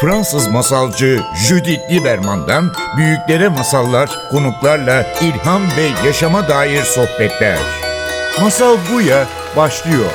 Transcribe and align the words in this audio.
Fransız 0.00 0.48
masalcı 0.48 1.20
Judith 1.48 1.92
Lieberman'dan 1.92 2.72
büyüklere 2.96 3.48
masallar, 3.48 4.10
konuklarla 4.30 5.06
ilham 5.22 5.62
ve 5.62 6.06
yaşama 6.06 6.48
dair 6.48 6.82
sohbetler. 6.82 7.58
Masal 8.40 8.76
Buya 8.92 9.26
başlıyor. 9.56 10.10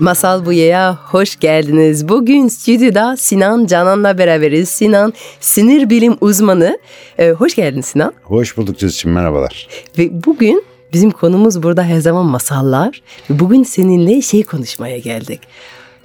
Masal 0.00 0.46
Buya'ya 0.46 0.98
hoş 1.04 1.36
geldiniz. 1.36 2.08
Bugün 2.08 2.48
stüdyoda 2.48 3.16
Sinan 3.16 3.66
Canan'la 3.66 4.18
beraberiz. 4.18 4.68
Sinan 4.68 5.12
sinir 5.40 5.90
bilim 5.90 6.16
uzmanı. 6.20 6.78
Ee, 7.18 7.30
hoş 7.30 7.54
geldin 7.54 7.80
Sinan. 7.80 8.12
Hoş 8.22 8.56
bulduk 8.56 8.78
Cüzçin, 8.78 9.10
merhabalar. 9.10 9.68
Ve 9.98 10.24
bugün 10.26 10.67
bizim 10.92 11.10
konumuz 11.10 11.62
burada 11.62 11.82
her 11.82 12.00
zaman 12.00 12.26
masallar. 12.26 13.02
Bugün 13.30 13.62
seninle 13.62 14.22
şey 14.22 14.42
konuşmaya 14.42 14.98
geldik. 14.98 15.40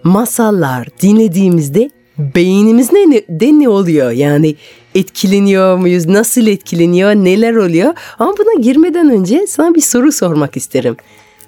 Masallar 0.04 0.88
dinlediğimizde 1.02 1.90
beynimiz 2.18 2.94
ne, 2.94 3.22
de 3.30 3.60
ne 3.60 3.70
oluyor? 3.70 4.12
Yani 4.12 4.55
etkileniyor 4.96 5.77
muyuz? 5.77 6.05
Nasıl 6.05 6.48
etkileniyor? 6.48 7.12
Neler 7.12 7.55
oluyor? 7.55 7.94
Ama 8.20 8.34
buna 8.38 8.62
girmeden 8.62 9.10
önce 9.10 9.48
sana 9.48 9.76
bir 9.76 9.82
soru 9.82 10.12
sormak 10.12 10.58
isterim. 10.58 10.98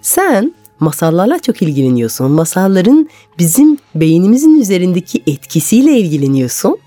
Sen 0.02 0.54
masallarla 0.80 1.40
çok 1.40 1.62
ilgileniyorsun. 1.62 2.32
Masalların 2.32 3.10
bizim 3.40 3.78
beynimizin 3.96 4.60
üzerindeki 4.60 5.24
etkisiyle 5.28 6.00
ilgileniyorsun. 6.00 6.78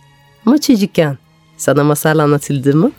Ama 0.46 0.60
çocukken 0.60 1.18
sana 1.56 1.84
masal 1.84 2.18
anlatıldı 2.18 2.76
mı? 2.76 2.92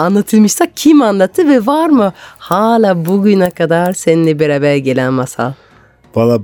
Anlatılmışsa 0.00 0.66
kim 0.76 1.02
anlattı 1.02 1.48
ve 1.48 1.66
var 1.66 1.88
mı 1.88 2.12
hala 2.38 3.06
bugüne 3.06 3.50
kadar 3.50 3.92
seninle 3.92 4.38
beraber 4.38 4.76
gelen 4.76 5.12
masal? 5.12 5.52
Valla 6.14 6.40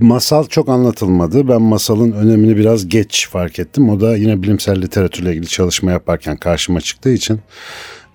masal 0.00 0.46
çok 0.46 0.68
anlatılmadı. 0.68 1.48
Ben 1.48 1.62
masalın 1.62 2.12
önemini 2.12 2.56
biraz 2.56 2.88
geç 2.88 3.28
fark 3.28 3.58
ettim. 3.58 3.88
O 3.88 4.00
da 4.00 4.16
yine 4.16 4.42
bilimsel 4.42 4.82
literatürle 4.82 5.30
ilgili 5.30 5.46
çalışma 5.46 5.90
yaparken 5.90 6.36
karşıma 6.36 6.80
çıktığı 6.80 7.10
için. 7.10 7.40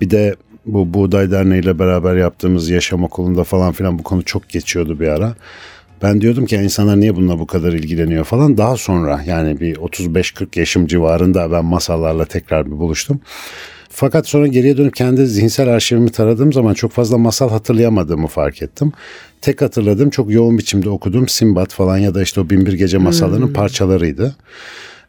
Bir 0.02 0.10
de 0.10 0.36
bu 0.66 0.94
Buğday 0.94 1.32
Derneği 1.32 1.62
ile 1.62 1.80
beraber 1.80 2.16
yaptığımız 2.16 2.70
yaşam 2.70 3.04
okulunda 3.04 3.44
falan 3.44 3.74
filan 3.74 4.00
bu 4.00 4.04
konu 4.04 4.24
çok 4.24 4.50
geçiyordu 4.50 5.00
bir 5.00 5.08
ara. 5.08 5.36
Ben 6.04 6.22
diyordum 6.22 6.46
ki 6.46 6.56
insanlar 6.56 7.00
niye 7.00 7.16
bununla 7.16 7.40
bu 7.40 7.48
kadar 7.48 7.74
ilgileniyor 7.74 8.24
falan. 8.24 8.58
Daha 8.58 8.78
sonra 8.78 9.22
yani 9.26 9.60
bir 9.60 9.76
35-40 9.76 10.60
yaşım 10.60 10.88
civarında 10.88 11.52
ben 11.52 11.66
masallarla 11.66 12.26
tekrar 12.26 12.66
bir 12.66 12.72
buluştum. 12.72 13.20
Fakat 13.96 14.28
sonra 14.28 14.48
geriye 14.48 14.78
dönüp 14.78 14.96
kendi 14.96 15.28
zihinsel 15.28 15.70
arşivimi 15.70 16.12
taradığım 16.12 16.54
zaman 16.54 16.74
çok 16.74 16.92
fazla 16.92 17.18
masal 17.18 17.50
hatırlayamadığımı 17.50 18.28
fark 18.28 18.62
ettim. 18.62 18.92
Tek 19.42 19.62
hatırladığım 19.62 20.10
çok 20.10 20.32
yoğun 20.32 20.58
biçimde 20.58 20.90
okuduğum 20.90 21.28
Simbat 21.28 21.74
falan 21.74 21.98
ya 21.98 22.16
da 22.16 22.22
işte 22.22 22.42
o 22.42 22.50
Binbir 22.50 22.74
Gece 22.74 22.98
masallarının 22.98 23.48
hmm. 23.48 23.54
parçalarıydı. 23.54 24.36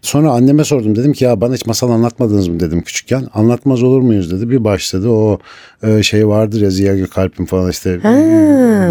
Sonra 0.04 0.30
anneme 0.30 0.64
sordum 0.64 0.96
dedim 0.96 1.12
ki 1.12 1.24
ya 1.24 1.40
bana 1.40 1.54
hiç 1.54 1.66
masal 1.66 1.90
anlatmadınız 1.90 2.48
mı 2.48 2.60
dedim 2.60 2.82
küçükken. 2.82 3.26
Anlatmaz 3.34 3.82
olur 3.82 4.00
muyuz 4.00 4.30
dedi. 4.30 4.50
Bir 4.50 4.64
başladı 4.64 5.08
o 5.08 5.38
e, 5.82 6.02
şey 6.02 6.28
vardır 6.28 6.60
ya 6.60 6.70
Ziya 6.70 6.96
Gökalp'in 6.96 7.44
falan 7.44 7.70
işte 7.70 7.98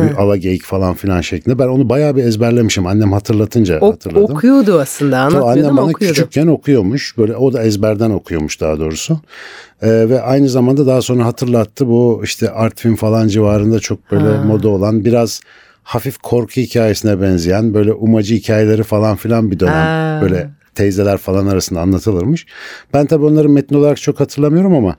bir 0.04 0.18
alageyik 0.18 0.64
falan 0.64 0.94
filan 0.94 1.22
şeklinde. 1.22 1.60
Ben 1.60 1.68
onu 1.68 1.90
bayağı 1.90 2.16
bir 2.16 2.24
ezberlemişim. 2.24 2.88
Annem 2.88 3.12
hatırlatınca 3.12 3.80
ok, 3.80 3.94
hatırladım. 3.94 4.36
Okuyordu 4.36 4.80
aslında 4.80 5.20
anlatmıyordu 5.20 5.60
Annem 5.60 5.78
bana 5.78 5.86
okuyordu. 5.86 6.16
küçükken 6.16 6.48
okuyormuş. 6.48 7.18
Böyle 7.18 7.36
o 7.36 7.54
da 7.54 7.64
ezberden 7.64 8.10
okuyormuş 8.10 8.62
daha 8.62 8.80
doğrusu. 8.80 9.20
Ee, 9.82 10.10
ve 10.10 10.22
aynı 10.22 10.50
zamanda 10.50 10.88
daha 10.88 11.02
sonra 11.02 11.26
hatırlattı 11.26 11.88
bu 11.88 12.22
işte 12.24 12.50
Artvin 12.52 12.96
falan 12.96 13.28
civarında 13.28 13.80
çok 13.80 14.12
böyle 14.12 14.28
ha. 14.28 14.44
moda 14.44 14.70
olan 14.70 15.06
biraz 15.06 15.42
hafif 15.84 16.18
korku 16.18 16.62
hikayesine 16.62 17.22
benzeyen 17.22 17.74
böyle 17.74 17.94
umacı 17.94 18.36
hikayeleri 18.36 18.84
falan 18.84 19.16
filan 19.16 19.52
bir 19.52 19.60
dönem 19.60 19.74
ha. 19.74 20.20
böyle 20.22 20.50
teyzeler 20.76 21.18
falan 21.18 21.48
arasında 21.48 21.82
anlatılırmış. 21.82 22.46
Ben 22.94 23.06
tabii 23.06 23.26
onları 23.26 23.50
metni 23.50 23.78
olarak 23.78 24.02
çok 24.02 24.20
hatırlamıyorum 24.20 24.76
ama 24.76 24.96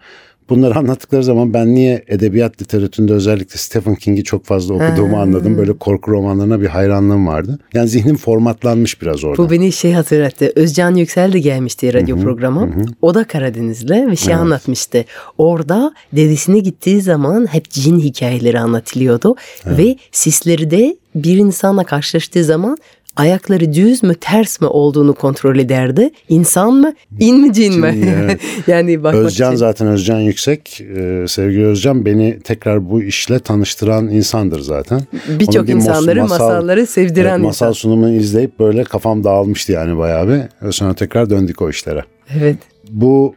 bunları 0.50 0.78
anlattıkları 0.78 1.24
zaman 1.24 1.54
ben 1.54 1.74
niye 1.74 2.04
edebiyat 2.08 2.62
literatüründe 2.62 3.12
özellikle 3.12 3.56
Stephen 3.56 3.94
King'i 3.94 4.24
çok 4.24 4.44
fazla 4.44 4.74
okuduğumu 4.74 5.20
anladım. 5.20 5.58
Böyle 5.58 5.72
korku 5.72 6.10
romanlarına 6.10 6.60
bir 6.60 6.66
hayranlığım 6.66 7.26
vardı. 7.26 7.58
Yani 7.74 7.88
zihnim 7.88 8.16
formatlanmış 8.16 9.02
biraz 9.02 9.24
orada. 9.24 9.42
Bu 9.42 9.50
beni 9.50 9.72
şey 9.72 9.92
hatırlattı. 9.92 10.52
Özcan 10.56 10.94
Yüksel 10.94 11.32
de 11.32 11.38
gelmişti 11.38 11.94
radyo 11.94 12.16
hı 12.16 12.22
programa. 12.22 12.68
O 13.02 13.14
da 13.14 13.24
Karadenizli 13.24 14.10
ve 14.10 14.16
şey 14.16 14.34
evet. 14.34 14.42
anlatmıştı. 14.42 15.04
Orada 15.38 15.94
dedesine 16.12 16.58
gittiği 16.58 17.00
zaman 17.00 17.46
hep 17.46 17.70
cin 17.70 17.98
hikayeleri 17.98 18.60
anlatılıyordu. 18.60 19.36
Evet. 19.66 19.78
Ve 19.78 19.96
sisleri 20.12 20.70
de 20.70 20.96
bir 21.14 21.36
insanla 21.36 21.84
karşılaştığı 21.84 22.44
zaman 22.44 22.76
ayakları 23.16 23.72
düz 23.72 24.02
mü 24.02 24.14
ters 24.14 24.60
mi 24.60 24.66
olduğunu 24.66 25.14
kontrol 25.14 25.58
ederdi. 25.58 26.10
İnsan 26.28 26.74
mı? 26.74 26.94
İn 27.20 27.40
mi 27.40 27.52
cin 27.52 27.80
mi? 27.80 28.04
Evet. 28.20 28.40
yani 28.66 29.02
bakmak 29.04 29.24
Özcan 29.24 29.50
için. 29.50 29.56
zaten 29.58 29.86
Özcan 29.88 30.20
Yüksek. 30.20 30.80
Ee, 30.80 31.24
sevgili 31.28 31.66
Özcan 31.66 32.04
beni 32.04 32.38
tekrar 32.40 32.90
bu 32.90 33.02
işle 33.02 33.38
tanıştıran 33.38 34.08
insandır 34.08 34.60
zaten. 34.60 35.00
Birçok 35.28 35.68
insanları 35.68 36.20
masal, 36.20 36.38
masalları 36.38 36.86
sevdiren 36.86 37.30
evet, 37.30 37.44
Masal 37.44 37.66
insan. 37.68 37.72
sunumunu 37.72 38.14
izleyip 38.14 38.58
böyle 38.58 38.84
kafam 38.84 39.24
dağılmıştı 39.24 39.72
yani 39.72 39.98
bayağı 39.98 40.28
bir. 40.28 40.72
Sonra 40.72 40.94
tekrar 40.94 41.30
döndük 41.30 41.62
o 41.62 41.70
işlere. 41.70 42.04
Evet. 42.38 42.56
Bu 42.90 43.34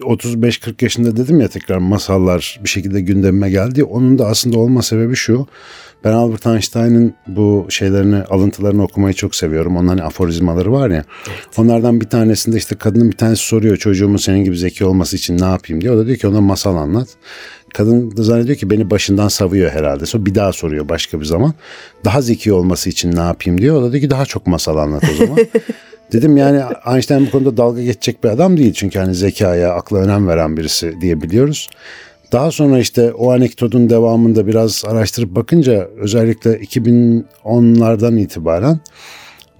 35-40 0.00 0.84
yaşında 0.84 1.16
dedim 1.16 1.40
ya 1.40 1.48
tekrar 1.48 1.78
masallar 1.78 2.60
bir 2.64 2.68
şekilde 2.68 3.00
gündemime 3.00 3.50
geldi. 3.50 3.84
Onun 3.84 4.18
da 4.18 4.26
aslında 4.26 4.58
olma 4.58 4.82
sebebi 4.82 5.16
şu. 5.16 5.46
Ben 6.04 6.12
Albert 6.12 6.46
Einstein'ın 6.46 7.14
bu 7.26 7.66
şeylerini, 7.68 8.16
alıntılarını 8.16 8.82
okumayı 8.82 9.14
çok 9.14 9.34
seviyorum. 9.34 9.76
Onun 9.76 9.88
hani 9.88 10.02
aforizmaları 10.02 10.72
var 10.72 10.90
ya. 10.90 11.04
Evet. 11.28 11.58
Onlardan 11.58 12.00
bir 12.00 12.06
tanesinde 12.06 12.56
işte 12.56 12.76
kadının 12.76 13.10
bir 13.10 13.16
tanesi 13.16 13.42
soruyor 13.42 13.76
çocuğumun 13.76 14.16
senin 14.16 14.44
gibi 14.44 14.58
zeki 14.58 14.84
olması 14.84 15.16
için 15.16 15.38
ne 15.38 15.44
yapayım 15.44 15.80
diye. 15.80 15.92
O 15.92 15.96
da 15.96 16.06
diyor 16.06 16.18
ki 16.18 16.28
ona 16.28 16.40
masal 16.40 16.76
anlat. 16.76 17.08
Kadın 17.74 18.16
da 18.16 18.22
zannediyor 18.22 18.58
ki 18.58 18.70
beni 18.70 18.90
başından 18.90 19.28
savuyor 19.28 19.70
herhalde. 19.70 20.06
Sonra 20.06 20.26
bir 20.26 20.34
daha 20.34 20.52
soruyor 20.52 20.88
başka 20.88 21.20
bir 21.20 21.24
zaman. 21.24 21.54
Daha 22.04 22.22
zeki 22.22 22.52
olması 22.52 22.90
için 22.90 23.16
ne 23.16 23.20
yapayım 23.20 23.60
diyor. 23.60 23.76
O 23.76 23.82
da 23.82 23.92
diyor 23.92 24.02
ki 24.02 24.10
daha 24.10 24.26
çok 24.26 24.46
masal 24.46 24.76
anlat 24.76 25.04
o 25.12 25.14
zaman. 25.14 25.38
Dedim 26.12 26.36
yani 26.36 26.62
Einstein 26.92 27.26
bu 27.26 27.30
konuda 27.30 27.56
dalga 27.56 27.82
geçecek 27.82 28.24
bir 28.24 28.28
adam 28.28 28.56
değil. 28.56 28.72
Çünkü 28.72 28.98
hani 28.98 29.14
zekaya, 29.14 29.72
akla 29.72 29.98
önem 29.98 30.28
veren 30.28 30.56
birisi 30.56 31.00
diyebiliyoruz. 31.00 31.68
Daha 32.32 32.50
sonra 32.50 32.78
işte 32.78 33.12
o 33.12 33.32
anekdotun 33.32 33.90
devamında 33.90 34.46
biraz 34.46 34.84
araştırıp 34.86 35.34
bakınca 35.34 35.88
özellikle 35.96 36.50
2010'lardan 36.50 38.18
itibaren 38.18 38.80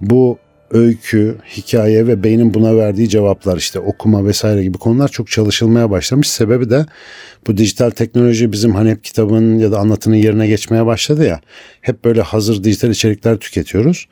bu 0.01 0.37
öykü, 0.71 1.35
hikaye 1.57 2.07
ve 2.07 2.23
beynin 2.23 2.53
buna 2.53 2.77
verdiği 2.77 3.09
cevaplar 3.09 3.57
işte 3.57 3.79
okuma 3.79 4.25
vesaire 4.25 4.63
gibi 4.63 4.77
konular 4.77 5.07
çok 5.07 5.31
çalışılmaya 5.31 5.91
başlamış. 5.91 6.29
Sebebi 6.29 6.69
de 6.69 6.85
bu 7.47 7.57
dijital 7.57 7.89
teknoloji 7.89 8.51
bizim 8.51 8.75
hani 8.75 8.89
hep 8.89 9.03
kitabın 9.03 9.57
ya 9.57 9.71
da 9.71 9.79
anlatının 9.79 10.15
yerine 10.15 10.47
geçmeye 10.47 10.85
başladı 10.85 11.25
ya. 11.25 11.39
Hep 11.81 12.05
böyle 12.05 12.21
hazır 12.21 12.63
dijital 12.63 12.89
içerikler 12.89 13.37
tüketiyoruz. 13.37 14.07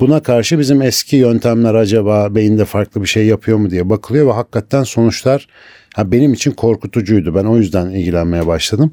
Buna 0.00 0.22
karşı 0.22 0.58
bizim 0.58 0.82
eski 0.82 1.16
yöntemler 1.16 1.74
acaba 1.74 2.34
beyinde 2.34 2.64
farklı 2.64 3.02
bir 3.02 3.06
şey 3.06 3.26
yapıyor 3.26 3.58
mu 3.58 3.70
diye 3.70 3.90
bakılıyor 3.90 4.26
ve 4.26 4.32
hakikaten 4.32 4.82
sonuçlar 4.82 5.46
Ha, 5.96 6.12
benim 6.12 6.32
için 6.32 6.50
korkutucuydu. 6.50 7.34
Ben 7.34 7.44
o 7.44 7.56
yüzden 7.56 7.90
ilgilenmeye 7.90 8.46
başladım. 8.46 8.92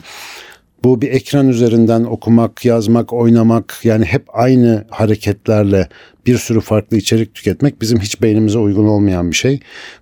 Bu 0.83 1.01
bir 1.01 1.11
ekran 1.11 1.49
üzerinden 1.49 2.03
okumak, 2.03 2.65
yazmak, 2.65 3.13
oynamak 3.13 3.79
yani 3.83 4.05
hep 4.05 4.23
aynı 4.33 4.85
hareketlerle 4.89 5.87
bir 6.25 6.37
sürü 6.37 6.61
farklı 6.61 6.97
içerik 6.97 7.33
tüketmek 7.33 7.81
bizim 7.81 7.99
hiç 7.99 8.21
beynimize 8.21 8.59
uygun 8.59 8.87
olmayan 8.87 9.31
bir 9.31 9.35
şey. 9.35 9.59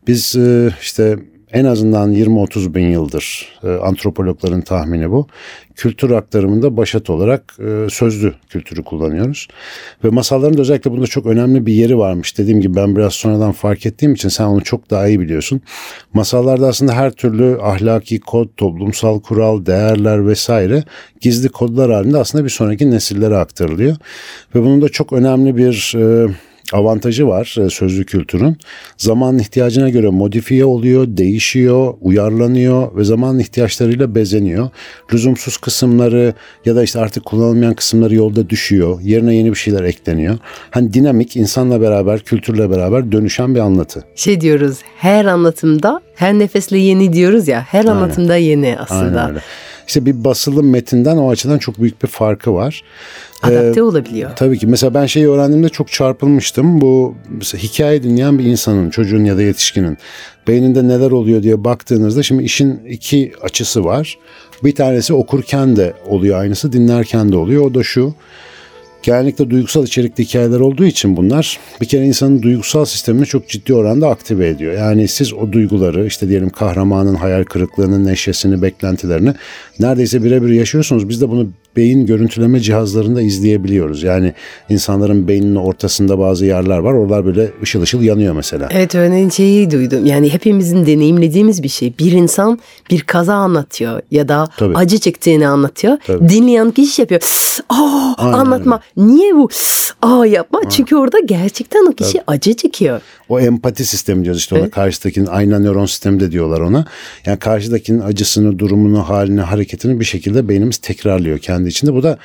Biz 0.07 0.35
e, 0.35 0.69
işte 0.81 1.17
en 1.55 1.65
azından 1.65 2.13
20-30 2.13 2.73
bin 2.73 2.87
yıldır 2.87 3.49
e, 3.63 3.67
antropologların 3.67 4.61
tahmini 4.61 5.11
bu. 5.11 5.27
Kültür 5.75 6.11
aktarımında 6.11 6.77
başat 6.77 7.09
olarak 7.09 7.55
e, 7.59 7.89
sözlü 7.89 8.33
kültürü 8.49 8.83
kullanıyoruz. 8.83 9.47
Ve 10.03 10.09
masalların 10.09 10.57
da 10.57 10.61
özellikle 10.61 10.91
bunda 10.91 11.07
çok 11.07 11.25
önemli 11.25 11.65
bir 11.65 11.73
yeri 11.73 11.97
varmış. 11.97 12.37
Dediğim 12.37 12.61
gibi 12.61 12.75
ben 12.75 12.95
biraz 12.95 13.13
sonradan 13.13 13.51
fark 13.51 13.85
ettiğim 13.85 14.13
için 14.13 14.29
sen 14.29 14.45
onu 14.45 14.63
çok 14.63 14.89
daha 14.89 15.07
iyi 15.07 15.19
biliyorsun. 15.19 15.61
Masallarda 16.13 16.67
aslında 16.67 16.93
her 16.93 17.11
türlü 17.11 17.57
ahlaki 17.61 18.19
kod, 18.19 18.47
toplumsal 18.57 19.19
kural, 19.19 19.65
değerler 19.65 20.27
vesaire 20.27 20.83
gizli 21.21 21.49
kodlar 21.49 21.91
halinde 21.91 22.17
aslında 22.17 22.43
bir 22.43 22.49
sonraki 22.49 22.91
nesillere 22.91 23.37
aktarılıyor. 23.37 23.95
Ve 24.55 24.61
bunun 24.61 24.81
da 24.81 24.89
çok 24.89 25.13
önemli 25.13 25.57
bir... 25.57 25.93
E, 25.97 26.27
avantajı 26.73 27.27
var 27.27 27.55
e, 27.65 27.69
sözlü 27.69 28.05
kültürün. 28.05 28.57
Zamanın 28.97 29.39
ihtiyacına 29.39 29.89
göre 29.89 30.09
modifiye 30.09 30.65
oluyor, 30.65 31.07
değişiyor, 31.07 31.93
uyarlanıyor 32.01 32.97
ve 32.97 33.03
zamanın 33.03 33.39
ihtiyaçlarıyla 33.39 34.15
bezeniyor. 34.15 34.69
Lüzumsuz 35.13 35.57
kısımları 35.57 36.33
ya 36.65 36.75
da 36.75 36.83
işte 36.83 36.99
artık 36.99 37.25
kullanılmayan 37.25 37.73
kısımları 37.73 38.15
yolda 38.15 38.49
düşüyor. 38.49 39.01
Yerine 39.01 39.35
yeni 39.35 39.51
bir 39.51 39.55
şeyler 39.55 39.83
ekleniyor. 39.83 40.37
Hani 40.71 40.93
dinamik, 40.93 41.35
insanla 41.35 41.81
beraber, 41.81 42.19
kültürle 42.19 42.69
beraber 42.69 43.11
dönüşen 43.11 43.55
bir 43.55 43.59
anlatı. 43.59 44.03
Şey 44.15 44.41
diyoruz, 44.41 44.77
her 44.97 45.25
anlatımda 45.25 46.01
her 46.15 46.33
nefesle 46.33 46.77
yeni 46.77 47.13
diyoruz 47.13 47.47
ya. 47.47 47.61
Her 47.61 47.85
anlatımda 47.85 48.33
Aynen. 48.33 48.45
yeni 48.45 48.75
aslında. 48.79 49.21
Aynen 49.21 49.29
öyle. 49.29 49.41
İşte 49.87 50.05
bir 50.05 50.23
basılı 50.23 50.63
metinden 50.63 51.17
o 51.17 51.29
açıdan 51.29 51.57
çok 51.57 51.81
büyük 51.81 52.03
bir 52.03 52.07
farkı 52.07 52.53
var. 52.53 52.83
Adapte 53.43 53.83
olabiliyor. 53.83 54.31
Tabii 54.35 54.59
ki. 54.59 54.67
Mesela 54.67 54.93
ben 54.93 55.05
şeyi 55.05 55.29
öğrendiğimde 55.29 55.69
çok 55.69 55.91
çarpılmıştım. 55.91 56.81
Bu 56.81 57.15
mesela 57.29 57.63
hikaye 57.63 58.03
dinleyen 58.03 58.39
bir 58.39 58.43
insanın, 58.43 58.89
çocuğun 58.89 59.25
ya 59.25 59.37
da 59.37 59.41
yetişkinin 59.41 59.97
beyninde 60.47 60.87
neler 60.87 61.11
oluyor 61.11 61.43
diye 61.43 61.63
baktığınızda 61.63 62.23
şimdi 62.23 62.43
işin 62.43 62.85
iki 62.89 63.31
açısı 63.41 63.85
var. 63.85 64.17
Bir 64.63 64.75
tanesi 64.75 65.13
okurken 65.13 65.75
de 65.75 65.93
oluyor 66.07 66.39
aynısı, 66.39 66.73
dinlerken 66.73 67.31
de 67.31 67.37
oluyor. 67.37 67.65
O 67.65 67.73
da 67.73 67.83
şu. 67.83 68.13
Genellikle 69.05 69.49
duygusal 69.49 69.83
içerikli 69.83 70.23
hikayeler 70.23 70.59
olduğu 70.59 70.85
için 70.85 71.17
bunlar 71.17 71.59
bir 71.81 71.85
kere 71.85 72.05
insanın 72.05 72.41
duygusal 72.41 72.85
sistemini 72.85 73.25
çok 73.25 73.49
ciddi 73.49 73.73
oranda 73.73 74.09
aktive 74.09 74.47
ediyor. 74.47 74.73
Yani 74.73 75.07
siz 75.07 75.33
o 75.33 75.51
duyguları 75.51 76.05
işte 76.05 76.29
diyelim 76.29 76.49
kahramanın 76.49 77.15
hayal 77.15 77.43
kırıklığının 77.43 78.05
neşesini, 78.05 78.61
beklentilerini 78.61 79.33
neredeyse 79.79 80.23
birebir 80.23 80.49
yaşıyorsunuz. 80.49 81.09
Biz 81.09 81.21
de 81.21 81.29
bunu 81.29 81.47
beyin 81.75 82.05
görüntüleme 82.05 82.59
cihazlarında 82.59 83.21
izleyebiliyoruz. 83.21 84.03
Yani 84.03 84.33
insanların 84.69 85.27
beyninin 85.27 85.55
ortasında 85.55 86.19
bazı 86.19 86.45
yerler 86.45 86.77
var. 86.77 86.93
Oralar 86.93 87.25
böyle 87.25 87.51
ışıl 87.63 87.81
ışıl 87.81 88.01
yanıyor 88.01 88.33
mesela. 88.33 88.69
Evet 88.71 88.95
örneğin 88.95 89.29
şeyi 89.29 89.71
duydum. 89.71 90.05
Yani 90.05 90.33
hepimizin 90.33 90.85
deneyimlediğimiz 90.85 91.63
bir 91.63 91.69
şey. 91.69 91.93
Bir 91.99 92.11
insan 92.11 92.59
bir 92.91 93.01
kaza 93.01 93.33
anlatıyor 93.33 94.01
ya 94.11 94.27
da 94.27 94.47
Tabii. 94.57 94.75
acı 94.75 94.97
çektiğini 94.97 95.47
anlatıyor. 95.47 95.97
Tabii. 96.07 96.29
Dinleyen 96.29 96.71
kişi 96.71 97.01
yapıyor. 97.01 97.21
Aa, 97.69 98.13
Aynen 98.17 98.37
anlatma. 98.37 98.79
Niye 98.97 99.35
bu? 99.35 99.49
Aa 100.01 100.25
yapma. 100.25 100.69
Çünkü 100.69 100.95
orada 100.95 101.19
gerçekten 101.19 101.85
o 101.85 101.91
kişi 101.91 102.21
acı 102.27 102.53
çekiyor. 102.53 103.01
O 103.29 103.39
empati 103.39 103.85
sistemi 103.85 104.23
diyoruz 104.23 104.41
işte 104.41 104.55
ona. 104.55 104.63
Evet. 104.63 104.73
Karşıdakinin 104.73 105.25
ayna 105.25 105.59
nöron 105.59 105.85
sistemi 105.85 106.19
de 106.19 106.31
diyorlar 106.31 106.59
ona. 106.61 106.85
Yani 107.25 107.39
karşıdakinin 107.39 107.99
acısını, 107.99 108.59
durumunu, 108.59 109.09
halini, 109.09 109.41
hareketini 109.41 109.99
bir 109.99 110.05
şekilde 110.05 110.49
beynimiz 110.49 110.77
tekrarlıyor 110.77 111.39
kendi 111.39 111.69
içinde. 111.69 111.93
Bu 111.93 112.03
da 112.03 112.17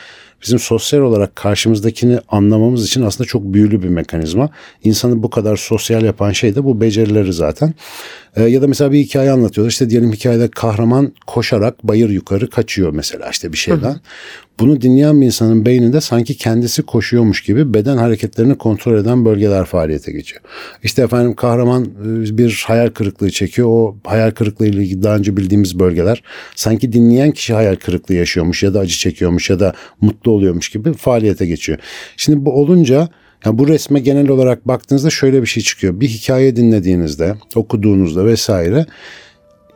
bizim 0.43 0.59
sosyal 0.59 1.01
olarak 1.01 1.37
karşımızdakini 1.37 2.19
anlamamız 2.29 2.87
için 2.87 3.03
aslında 3.03 3.29
çok 3.29 3.43
büyülü 3.43 3.83
bir 3.83 3.89
mekanizma. 3.89 4.51
İnsanı 4.85 5.23
bu 5.23 5.31
kadar 5.31 5.57
sosyal 5.57 6.03
yapan 6.03 6.33
şey 6.33 6.55
de 6.55 6.65
bu 6.65 6.81
becerileri 6.81 7.33
zaten. 7.33 7.75
Ee, 8.37 8.43
ya 8.43 8.63
da 8.63 8.67
mesela 8.67 8.93
bir 8.93 8.99
hikaye 8.99 9.31
anlatıyorlar. 9.31 9.71
İşte 9.71 9.91
diyelim 9.91 10.13
hikayede 10.13 10.49
kahraman 10.49 11.13
koşarak 11.27 11.85
bayır 11.85 12.11
yukarı 12.11 12.51
kaçıyor 12.51 12.93
mesela 12.93 13.31
işte 13.31 13.53
bir 13.53 13.59
şeyden. 13.59 13.97
Bunu 14.61 14.81
dinleyen 14.81 15.21
bir 15.21 15.27
insanın 15.27 15.67
beyninde 15.67 16.01
sanki 16.01 16.37
kendisi 16.37 16.83
koşuyormuş 16.83 17.43
gibi 17.43 17.75
beden 17.75 17.97
hareketlerini 17.97 18.59
kontrol 18.59 18.99
eden 18.99 19.25
bölgeler 19.25 19.65
faaliyete 19.65 20.13
geçiyor. 20.13 20.43
İşte 20.83 21.03
efendim 21.03 21.35
kahraman 21.35 21.85
e, 21.85 22.39
bir 22.39 22.65
hayal 22.67 22.89
kırıklığı 22.91 23.31
çekiyor. 23.31 23.69
O 23.71 23.97
hayal 24.05 24.31
kırıklığı 24.31 24.67
ile 24.67 24.83
ilgili 24.83 25.03
daha 25.03 25.17
önce 25.17 25.37
bildiğimiz 25.37 25.79
bölgeler 25.79 26.23
sanki 26.55 26.93
dinleyen 26.93 27.31
kişi 27.31 27.55
hayal 27.55 27.77
kırıklığı 27.77 28.15
yaşıyormuş 28.15 28.63
ya 28.63 28.75
da 28.75 28.81
acı 28.81 28.95
çekiyormuş 28.95 29.51
ya 29.51 29.61
da 29.61 29.73
mutlu 30.01 30.33
oluyormuş 30.33 30.69
gibi 30.69 30.93
faaliyete 30.93 31.47
geçiyor. 31.47 31.79
Şimdi 32.17 32.45
bu 32.45 32.53
olunca 32.53 33.09
yani 33.45 33.59
bu 33.59 33.69
resme 33.69 34.01
genel 34.01 34.29
olarak 34.29 34.69
baktığınızda 34.69 35.11
şöyle 35.11 35.43
bir 35.43 35.47
şey 35.47 35.63
çıkıyor. 35.63 36.01
Bir 36.01 36.09
hikaye 36.09 36.57
dinlediğinizde, 36.57 37.35
okuduğunuzda 37.55 38.27
vesaire 38.27 38.87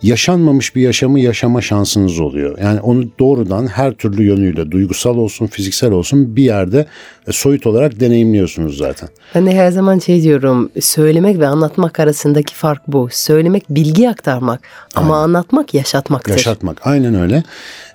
yaşanmamış 0.03 0.77
bir 0.77 0.83
yaşamı 0.83 1.21
yaşama 1.21 1.61
şansınız 1.61 2.21
oluyor. 2.21 2.59
Yani 2.59 2.81
onu 2.81 3.05
doğrudan 3.19 3.67
her 3.67 3.93
türlü 3.93 4.25
yönüyle 4.25 4.71
duygusal 4.71 5.17
olsun, 5.17 5.47
fiziksel 5.47 5.93
olsun 5.93 6.37
bir 6.37 6.43
yerde 6.43 6.87
e, 7.27 7.33
soyut 7.33 7.67
olarak 7.67 8.01
deneyimliyorsunuz 8.01 8.79
zaten. 8.79 9.09
Ben 9.35 9.47
de 9.47 9.53
her 9.53 9.71
zaman 9.71 9.99
şey 9.99 10.23
diyorum. 10.23 10.71
Söylemek 10.81 11.39
ve 11.39 11.47
anlatmak 11.47 12.01
arasındaki 12.01 12.55
fark 12.55 12.89
bu. 12.89 13.09
Söylemek 13.11 13.71
bilgi 13.71 14.11
aktarmak 14.11 14.61
ama 14.95 15.17
anlatmak 15.17 15.75
yaşatmaktır. 15.75 16.33
Yaşatmak 16.33 16.87
aynen 16.87 17.15
öyle. 17.15 17.43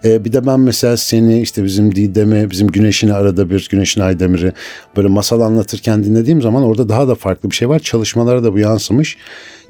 Ee, 0.04 0.26
bir 0.26 0.34
de 0.34 0.46
ben 0.46 0.60
mesela 0.60 0.98
seni 0.98 1.42
işte 1.42 1.64
bizim 1.64 1.96
Didem'i, 1.96 2.52
bizim 2.52 2.68
Güneş'ini 2.68 3.14
arada 3.14 3.50
bir 3.50 3.68
Güneş'in 3.72 4.02
Aydemir'i 4.02 4.54
böyle 4.98 5.08
masal 5.08 5.42
anlatırken 5.42 6.04
dinlediğim 6.04 6.42
zaman 6.42 6.64
orada 6.64 6.90
daha 6.90 7.08
da 7.08 7.16
farklı 7.16 7.52
bir 7.52 7.56
şey 7.56 7.70
var. 7.70 7.80
Çalışmalara 7.80 8.44
da 8.44 8.54
bu 8.54 8.60
yansımış. 8.60 9.18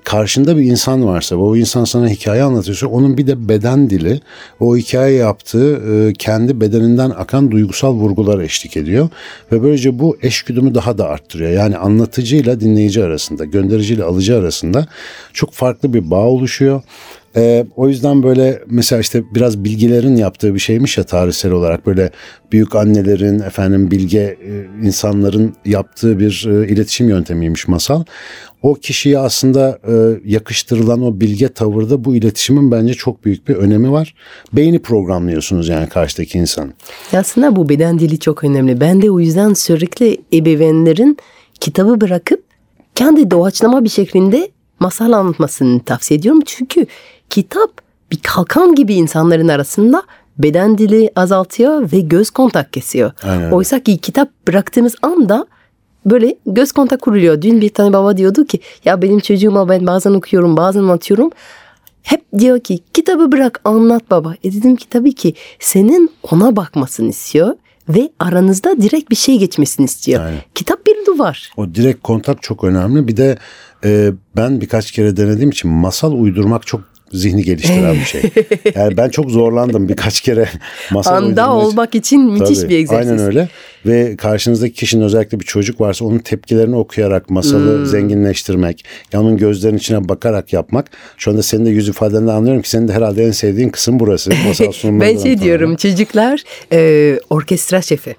Karşında 0.09 0.57
bir 0.57 0.63
insan 0.63 1.05
varsa 1.05 1.35
ve 1.35 1.39
o 1.39 1.55
insan 1.55 1.83
sana 1.83 2.09
hikaye 2.09 2.43
anlatıyorsa 2.43 2.87
onun 2.87 3.17
bir 3.17 3.27
de 3.27 3.49
beden 3.49 3.89
dili 3.89 4.19
o 4.59 4.77
hikaye 4.77 5.15
yaptığı 5.15 5.75
e, 5.75 6.13
kendi 6.13 6.61
bedeninden 6.61 7.09
akan 7.09 7.51
duygusal 7.51 7.93
vurgular 7.93 8.39
eşlik 8.39 8.77
ediyor. 8.77 9.09
Ve 9.51 9.63
böylece 9.63 9.99
bu 9.99 10.17
eşgüdümü 10.21 10.75
daha 10.75 10.97
da 10.97 11.07
arttırıyor. 11.07 11.51
Yani 11.51 11.77
anlatıcıyla 11.77 12.59
dinleyici 12.59 13.03
arasında, 13.03 13.45
göndericiyle 13.45 14.03
alıcı 14.03 14.37
arasında 14.37 14.87
çok 15.33 15.53
farklı 15.53 15.93
bir 15.93 16.11
bağ 16.11 16.25
oluşuyor. 16.25 16.81
Ee, 17.35 17.65
o 17.75 17.87
yüzden 17.87 18.23
böyle 18.23 18.61
mesela 18.67 18.99
işte 18.99 19.23
biraz 19.35 19.63
bilgilerin 19.63 20.15
yaptığı 20.15 20.53
bir 20.53 20.59
şeymiş 20.59 20.97
ya 20.97 21.03
tarihsel 21.03 21.51
olarak 21.51 21.85
böyle 21.85 22.11
büyük 22.51 22.75
annelerin 22.75 23.39
efendim 23.39 23.91
bilge 23.91 24.19
e, 24.19 24.85
insanların 24.85 25.55
yaptığı 25.65 26.19
bir 26.19 26.47
e, 26.49 26.67
iletişim 26.67 27.09
yöntemiymiş 27.09 27.67
masal. 27.67 28.03
O 28.61 28.73
kişiye 28.73 29.19
aslında 29.19 29.79
e, 29.87 29.93
yakıştırılan 30.25 31.01
o 31.01 31.19
bilge 31.19 31.49
tavırda 31.49 32.05
bu 32.05 32.15
iletişimin 32.15 32.71
bence 32.71 32.93
çok 32.93 33.25
büyük 33.25 33.47
bir 33.47 33.55
önemi 33.55 33.91
var. 33.91 34.15
Beyni 34.53 34.79
programlıyorsunuz 34.79 35.69
yani 35.69 35.89
karşıdaki 35.89 36.37
insan. 36.37 36.73
Aslında 37.13 37.55
bu 37.55 37.69
beden 37.69 37.99
dili 37.99 38.19
çok 38.19 38.43
önemli. 38.43 38.81
Ben 38.81 39.01
de 39.01 39.11
o 39.11 39.19
yüzden 39.19 39.53
sürekli 39.53 40.17
ebeveynlerin 40.33 41.17
kitabı 41.59 42.01
bırakıp 42.01 42.43
kendi 42.95 43.31
doğaçlama 43.31 43.83
bir 43.83 43.89
şeklinde 43.89 44.51
masal 44.79 45.11
anlatmasını 45.11 45.79
tavsiye 45.79 46.17
ediyorum. 46.17 46.41
Çünkü 46.45 46.85
kitap 47.29 47.71
bir 48.11 48.19
kalkan 48.23 48.75
gibi 48.75 48.93
insanların 48.93 49.47
arasında 49.47 50.03
beden 50.37 50.77
dili 50.77 51.11
azaltıyor 51.15 51.91
ve 51.91 51.99
göz 51.99 52.29
kontak 52.29 52.73
kesiyor. 52.73 53.11
Aynen. 53.23 53.51
Oysa 53.51 53.83
ki 53.83 53.97
kitap 53.97 54.29
bıraktığımız 54.47 54.95
anda 55.01 55.45
böyle 56.05 56.35
göz 56.45 56.71
kontak 56.71 57.01
kuruluyor. 57.01 57.41
Dün 57.41 57.61
bir 57.61 57.69
tane 57.69 57.93
baba 57.93 58.17
diyordu 58.17 58.45
ki 58.45 58.59
ya 58.85 59.01
benim 59.01 59.19
çocuğuma 59.19 59.69
ben 59.69 59.87
bazen 59.87 60.11
okuyorum 60.11 60.57
bazen 60.57 60.79
anlatıyorum. 60.79 61.29
Hep 62.03 62.23
diyor 62.39 62.59
ki 62.59 62.79
kitabı 62.93 63.31
bırak 63.31 63.61
anlat 63.63 64.03
baba. 64.11 64.35
E 64.43 64.53
dedim 64.53 64.75
ki 64.75 64.89
tabii 64.89 65.13
ki 65.13 65.33
senin 65.59 66.11
ona 66.31 66.55
bakmasını 66.55 67.09
istiyor 67.09 67.55
ve 67.89 68.09
aranızda 68.19 68.81
direkt 68.81 69.11
bir 69.11 69.15
şey 69.15 69.39
geçmesini 69.39 69.85
istiyor. 69.85 70.23
Aynen. 70.23 70.41
Kitap 70.55 70.85
bir 70.85 71.05
duvar. 71.05 71.51
O 71.57 71.75
direkt 71.75 72.03
kontak 72.03 72.41
çok 72.41 72.63
önemli. 72.63 73.07
Bir 73.07 73.17
de 73.17 73.37
e, 73.83 74.11
ben 74.35 74.61
birkaç 74.61 74.91
kere 74.91 75.17
denediğim 75.17 75.49
için 75.49 75.71
masal 75.71 76.11
uydurmak 76.11 76.67
çok 76.67 76.81
zihni 77.11 77.43
geliştiren 77.43 77.95
bir 77.95 78.05
şey. 78.05 78.21
Yani 78.75 78.97
ben 78.97 79.09
çok 79.09 79.31
zorlandım 79.31 79.89
birkaç 79.89 80.21
kere 80.21 80.49
masal 80.91 81.15
Anda 81.15 81.53
olmak 81.53 81.95
için 81.95 82.21
müthiş 82.21 82.59
Tabii, 82.59 82.69
bir 82.69 82.77
egzersiz. 82.77 83.11
Aynen 83.11 83.25
öyle. 83.25 83.49
Ve 83.85 84.17
karşınızdaki 84.17 84.73
kişinin 84.73 85.03
özellikle 85.03 85.39
bir 85.39 85.45
çocuk 85.45 85.81
varsa 85.81 86.05
onun 86.05 86.17
tepkilerini 86.17 86.75
okuyarak 86.75 87.29
masalı 87.29 87.77
Hmm. 87.77 87.85
zenginleştirmek, 87.85 88.85
ya 89.13 89.21
onun 89.21 89.37
gözlerinin 89.37 89.77
içine 89.77 90.09
bakarak 90.09 90.53
yapmak. 90.53 90.91
Şu 91.17 91.31
anda 91.31 91.43
senin 91.43 91.65
de 91.65 91.69
yüz 91.69 91.87
ifadenden 91.87 92.33
anlıyorum 92.33 92.61
ki 92.61 92.69
senin 92.69 92.87
de 92.87 92.93
herhalde 92.93 93.23
en 93.25 93.31
sevdiğin 93.31 93.69
kısım 93.69 93.99
burası. 93.99 94.29
Masal 94.47 94.65
ben 94.83 94.99
şey 94.99 95.17
sonra. 95.17 95.39
diyorum 95.41 95.75
çocuklar 95.75 96.43
e, 96.73 97.19
orkestra 97.29 97.81
şefi 97.81 98.15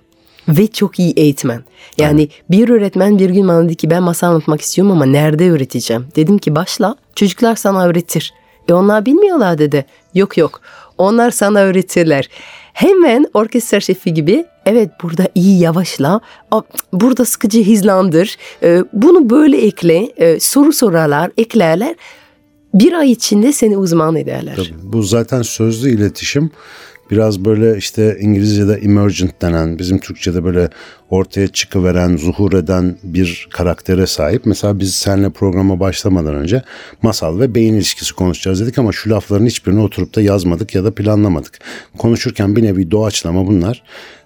ve 0.49 0.67
çok 0.67 0.99
iyi 0.99 1.13
eğitmen. 1.17 1.65
Yani 1.99 2.29
bir 2.51 2.69
öğretmen 2.69 3.19
bir 3.19 3.31
gün 3.31 3.49
bana 3.49 3.65
dedi 3.65 3.75
ki 3.75 3.91
ben 3.91 4.03
masal 4.03 4.29
anlatmak 4.29 4.61
istiyorum 4.61 4.93
ama 4.93 5.07
nerede 5.07 5.51
öğreteceğim? 5.51 6.07
Dedim 6.17 6.39
ki 6.39 6.55
başla 6.55 6.97
çocuklar 7.15 7.57
sana 7.57 7.87
öğretir. 7.87 8.33
E 8.69 8.73
onlar 8.73 9.07
bilmiyorlar 9.07 9.59
dedi. 9.59 9.85
Yok 10.15 10.37
yok 10.37 10.61
onlar 11.01 11.31
sana 11.31 11.61
öğretirler. 11.61 12.29
Hemen 12.73 13.27
orkestra 13.35 13.81
şefi 13.81 14.15
gibi 14.15 14.45
evet 14.67 14.91
burada 15.03 15.29
iyi 15.35 15.61
yavaşla, 15.61 16.21
burada 16.93 17.25
sıkıcı 17.25 17.65
hızlandır, 17.65 18.37
e, 18.63 18.85
bunu 18.93 19.31
böyle 19.31 19.57
ekle, 19.67 20.13
e, 20.17 20.41
soru 20.41 20.73
sorarlar, 20.73 21.31
eklerler. 21.37 21.95
Bir 22.75 22.93
ay 22.93 23.13
içinde 23.13 23.53
seni 23.53 23.77
uzman 23.77 24.17
ederler. 24.17 24.57
Tabii. 24.57 24.75
Bu 24.83 25.03
zaten 25.03 25.43
sözlü 25.43 25.91
iletişim 25.91 26.51
biraz 27.11 27.45
böyle 27.45 27.77
işte 27.77 28.17
İngilizce'de 28.21 28.75
emergent 28.75 29.43
denen 29.43 29.79
bizim 29.79 29.99
Türkçe'de 29.99 30.45
böyle 30.45 30.69
ortaya 31.11 31.49
çıkıveren, 31.49 32.17
zuhur 32.17 32.53
eden 32.53 32.97
bir 33.03 33.49
karaktere 33.51 34.07
sahip. 34.07 34.47
Mesela 34.47 34.79
biz 34.79 34.95
seninle 34.95 35.31
programa 35.31 35.81
başlamadan 35.81 36.35
önce 36.35 36.63
masal 37.03 37.41
ve 37.41 37.55
beyin 37.55 37.75
ilişkisi 37.75 38.15
konuşacağız 38.15 38.61
dedik 38.61 38.79
ama 38.79 38.93
şu 38.93 39.11
lafların 39.11 39.47
hiçbirini 39.47 39.81
oturup 39.81 40.17
da 40.17 40.21
yazmadık 40.21 40.75
ya 40.75 40.85
da 40.85 40.95
planlamadık. 40.95 41.59
Konuşurken 41.99 42.57
bir 42.57 42.63
nevi 42.63 42.91
doğaçlama 42.91 43.47
bunlar 43.47 43.83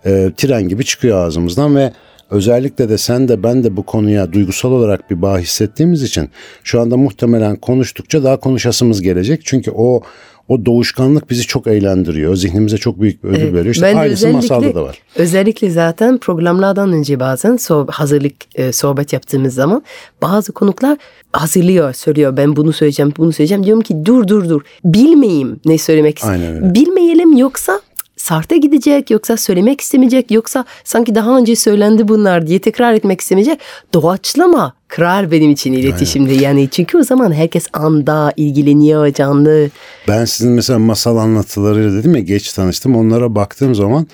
e, 0.07 0.33
tren 0.37 0.69
gibi 0.69 0.85
çıkıyor 0.85 1.27
ağzımızdan 1.27 1.77
ve 1.77 1.93
Özellikle 2.31 2.89
de 2.89 2.99
sen 2.99 3.29
de 3.29 3.43
ben 3.43 3.65
de 3.65 3.77
bu 3.77 3.83
konuya 3.83 4.33
duygusal 4.33 4.73
olarak 4.73 5.11
bir 5.11 5.23
bağ 5.23 5.39
hissettiğimiz 5.39 6.03
için 6.03 6.31
şu 6.65 6.81
anda 6.81 6.97
muhtemelen 6.97 7.57
konuştukça 7.57 8.25
daha 8.25 8.41
konuşasımız 8.41 9.03
gelecek. 9.03 9.41
Çünkü 9.45 9.71
o 9.71 10.03
o 10.49 10.67
doğuşkanlık 10.67 11.31
bizi 11.31 11.43
çok 11.43 11.67
eğlendiriyor. 11.67 12.37
Zihnimize 12.37 12.77
çok 12.79 13.01
büyük 13.01 13.25
bir 13.25 13.29
ödül 13.29 13.41
Evet, 13.41 13.53
veriyor. 13.55 13.75
İşte 13.75 13.87
ben 13.87 13.97
aynısı 13.97 14.29
masalda 14.29 14.75
da 14.75 14.83
var. 14.83 14.99
Özellikle 15.17 15.71
zaten 15.71 16.19
programlardan 16.19 16.93
önce 16.93 17.21
bazen 17.21 17.57
soh- 17.57 17.91
hazırlık 17.91 18.35
e, 18.55 18.73
sohbet 18.73 19.13
yaptığımız 19.13 19.55
zaman 19.55 19.83
bazı 20.23 20.53
konuklar 20.53 20.99
hazırlıyor, 21.33 21.93
söylüyor 21.93 22.37
ben 22.37 22.57
bunu 22.57 22.73
söyleyeceğim, 22.73 23.13
bunu 23.19 23.33
söyleyeceğim. 23.33 23.65
Diyorum 23.65 23.83
ki 23.83 23.95
dur 24.05 24.29
dur 24.29 24.49
dur. 24.49 24.63
Bilmeyeyim 24.85 25.61
ne 25.65 25.79
söylemek 25.79 26.25
öyle. 26.25 26.75
Bilmeyelim 26.75 27.37
yoksa 27.37 27.81
sarte 28.17 28.57
gidecek 28.57 29.11
yoksa 29.11 29.37
söylemek 29.37 29.81
istemeyecek 29.81 30.31
yoksa 30.31 30.65
sanki 30.85 31.15
daha 31.15 31.39
önce 31.39 31.57
söylendi 31.57 32.09
bunlar 32.09 32.47
diye 32.47 32.59
tekrar 32.59 32.95
etmek 32.95 33.21
istemeyecek. 33.21 33.59
Doğaçlama 33.95 34.75
kral 34.89 35.31
benim 35.31 35.51
için 35.51 35.73
iletişimde 35.73 36.35
yani 36.35 36.69
çünkü 36.71 36.99
o 36.99 37.03
zaman 37.03 37.33
herkes 37.33 37.67
anda 37.73 38.33
ilgileniyor 38.37 39.13
canlı. 39.13 39.71
Ben 40.09 40.25
sizin 40.25 40.53
mesela 40.53 40.79
masal 40.79 41.17
anlatılarıyla 41.17 41.93
dedim 41.93 42.15
ya 42.15 42.21
geç 42.21 42.53
tanıştım. 42.53 42.97
Onlara 42.97 43.35
baktığım 43.35 43.75
zaman 43.75 44.07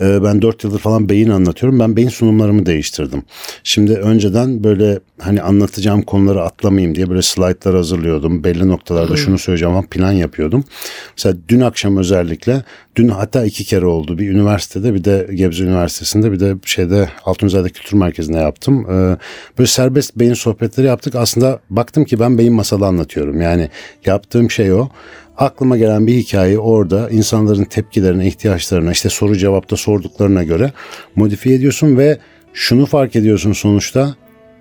e, 0.00 0.22
ben 0.22 0.42
4 0.42 0.64
yıldır 0.64 0.78
falan 0.78 1.08
beyin 1.08 1.30
anlatıyorum. 1.30 1.80
Ben 1.80 1.96
beyin 1.96 2.08
sunumlarımı 2.08 2.66
değiştirdim. 2.66 3.22
Şimdi 3.64 3.92
önceden 3.92 4.64
böyle 4.64 4.98
hani 5.18 5.42
anlatacağım 5.42 6.02
konuları 6.02 6.42
atlamayayım 6.42 6.94
diye 6.94 7.10
böyle 7.10 7.22
slaytlar 7.22 7.74
hazırlıyordum. 7.74 8.44
Belli 8.44 8.68
noktalarda 8.68 9.16
şunu 9.16 9.38
söyleyeceğim 9.38 9.74
ama 9.74 9.86
plan 9.90 10.12
yapıyordum. 10.12 10.64
Mesela 11.16 11.36
dün 11.48 11.60
akşam 11.60 11.96
özellikle 11.96 12.64
dün 12.96 13.08
hatta 13.08 13.44
iki 13.44 13.64
kere 13.64 13.86
oldu. 13.86 14.18
Bir 14.18 14.30
üniversitede 14.30 14.94
bir 14.94 15.04
de 15.04 15.28
Gebze 15.34 15.64
Üniversitesi'nde 15.64 16.32
bir 16.32 16.40
de 16.40 16.54
şeyde 16.64 17.08
Altunizade 17.24 17.68
Kültür 17.68 17.96
Merkezi'nde 17.96 18.38
yaptım. 18.38 18.80
E, 18.90 19.16
böyle 19.58 19.68
serbest 19.68 20.15
beyin 20.16 20.34
sohbetleri 20.34 20.86
yaptık. 20.86 21.14
Aslında 21.14 21.60
baktım 21.70 22.04
ki 22.04 22.20
ben 22.20 22.38
beyin 22.38 22.52
masalı 22.54 22.86
anlatıyorum. 22.86 23.40
Yani 23.40 23.68
yaptığım 24.06 24.50
şey 24.50 24.72
o 24.72 24.88
aklıma 25.36 25.76
gelen 25.76 26.06
bir 26.06 26.14
hikayeyi 26.14 26.58
orada 26.58 27.10
insanların 27.10 27.64
tepkilerine, 27.64 28.26
ihtiyaçlarına, 28.26 28.92
işte 28.92 29.08
soru 29.08 29.36
cevapta 29.36 29.76
sorduklarına 29.76 30.44
göre 30.44 30.72
modifiye 31.16 31.54
ediyorsun 31.54 31.98
ve 31.98 32.18
şunu 32.52 32.86
fark 32.86 33.16
ediyorsun 33.16 33.52
sonuçta 33.52 34.14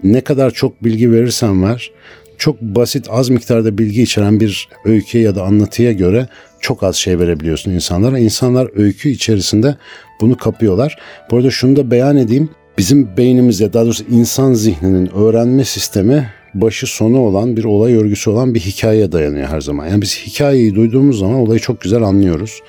ne 0.04 0.22
kadar 0.22 0.52
çok 0.52 0.84
bilgi 0.84 1.12
verirsen 1.12 1.64
ver, 1.64 1.92
çok 2.38 2.62
basit 2.62 3.08
az 3.10 3.30
miktarda 3.30 3.78
bilgi 3.78 4.02
içeren 4.02 4.40
bir 4.40 4.70
öyküye 4.86 5.24
ya 5.24 5.36
da 5.36 5.44
anlatıya 5.44 5.92
göre 5.92 6.28
çok 6.60 6.84
az 6.84 6.96
şey 6.96 7.20
verebiliyorsun 7.20 7.72
insanlara. 7.72 8.20
İnsanlar 8.20 8.70
öykü 8.76 9.10
içerisinde 9.10 9.78
bunu 10.22 10.38
kapıyorlar. 10.38 10.98
Bu 11.32 11.38
arada 11.38 11.52
şunu 11.52 11.76
da 11.76 11.92
beyan 11.92 12.18
edeyim. 12.18 12.50
Bizim 12.78 13.18
beynimizde 13.18 13.74
daha 13.74 13.86
doğrusu 13.86 14.04
insan 14.10 14.54
zihninin 14.54 15.16
öğrenme 15.16 15.66
sistemi 15.66 16.30
başı 16.54 16.88
sonu 16.88 17.20
olan 17.20 17.58
bir 17.58 17.64
olay 17.64 17.96
örgüsü 17.96 18.30
olan 18.30 18.54
bir 18.54 18.60
hikayeye 18.60 19.12
dayanıyor 19.12 19.48
her 19.48 19.62
zaman. 19.62 19.88
Yani 19.88 20.02
biz 20.02 20.18
hikayeyi 20.18 20.76
duyduğumuz 20.76 21.20
zaman 21.20 21.36
olayı 21.36 21.60
çok 21.60 21.82
güzel 21.82 22.02
anlıyoruz. 22.04 22.62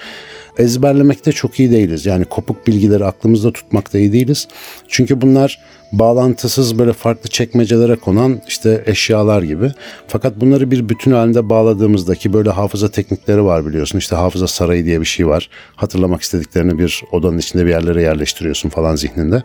Ezberlemekte 0.58 1.32
çok 1.32 1.60
iyi 1.60 1.70
değiliz. 1.70 2.06
Yani 2.06 2.24
kopuk 2.24 2.66
bilgileri 2.66 3.04
aklımızda 3.04 3.52
tutmakta 3.52 3.98
iyi 3.98 4.12
değiliz. 4.12 4.48
Çünkü 4.88 5.20
bunlar 5.20 5.58
bağlantısız 5.92 6.78
böyle 6.78 6.92
farklı 6.92 7.30
çekmecelere 7.30 7.96
konan 7.96 8.40
işte 8.48 8.82
eşyalar 8.86 9.42
gibi. 9.42 9.72
Fakat 10.08 10.40
bunları 10.40 10.70
bir 10.70 10.88
bütün 10.88 11.12
halinde 11.12 11.48
bağladığımızdaki 11.48 12.32
böyle 12.32 12.50
hafıza 12.50 12.90
teknikleri 12.90 13.44
var 13.44 13.66
biliyorsun. 13.66 13.98
İşte 13.98 14.16
hafıza 14.16 14.46
sarayı 14.46 14.84
diye 14.84 15.00
bir 15.00 15.06
şey 15.06 15.26
var. 15.26 15.50
Hatırlamak 15.76 16.22
istediklerini 16.22 16.78
bir 16.78 17.02
odanın 17.12 17.38
içinde 17.38 17.64
bir 17.64 17.70
yerlere 17.70 18.02
yerleştiriyorsun 18.02 18.68
falan 18.68 18.96
zihninde. 18.96 19.42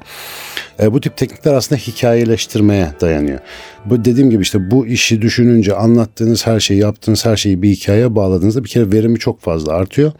E, 0.79 0.93
bu 0.93 1.01
tip 1.01 1.17
teknikler 1.17 1.53
aslında 1.53 1.81
hikayeleştirmeye 1.81 2.87
dayanıyor. 3.01 3.39
Bu 3.85 4.05
dediğim 4.05 4.29
gibi 4.29 4.41
işte 4.41 4.71
bu 4.71 4.87
işi 4.87 5.21
düşününce 5.21 5.75
anlattığınız 5.75 6.47
her 6.47 6.59
şeyi, 6.59 6.79
yaptığınız 6.79 7.25
her 7.25 7.35
şeyi 7.35 7.61
bir 7.61 7.69
hikayeye 7.69 8.15
bağladığınızda 8.15 8.63
bir 8.63 8.69
kere 8.69 8.91
verimi 8.91 9.19
çok 9.19 9.41
fazla 9.41 9.73
artıyor. 9.73 10.11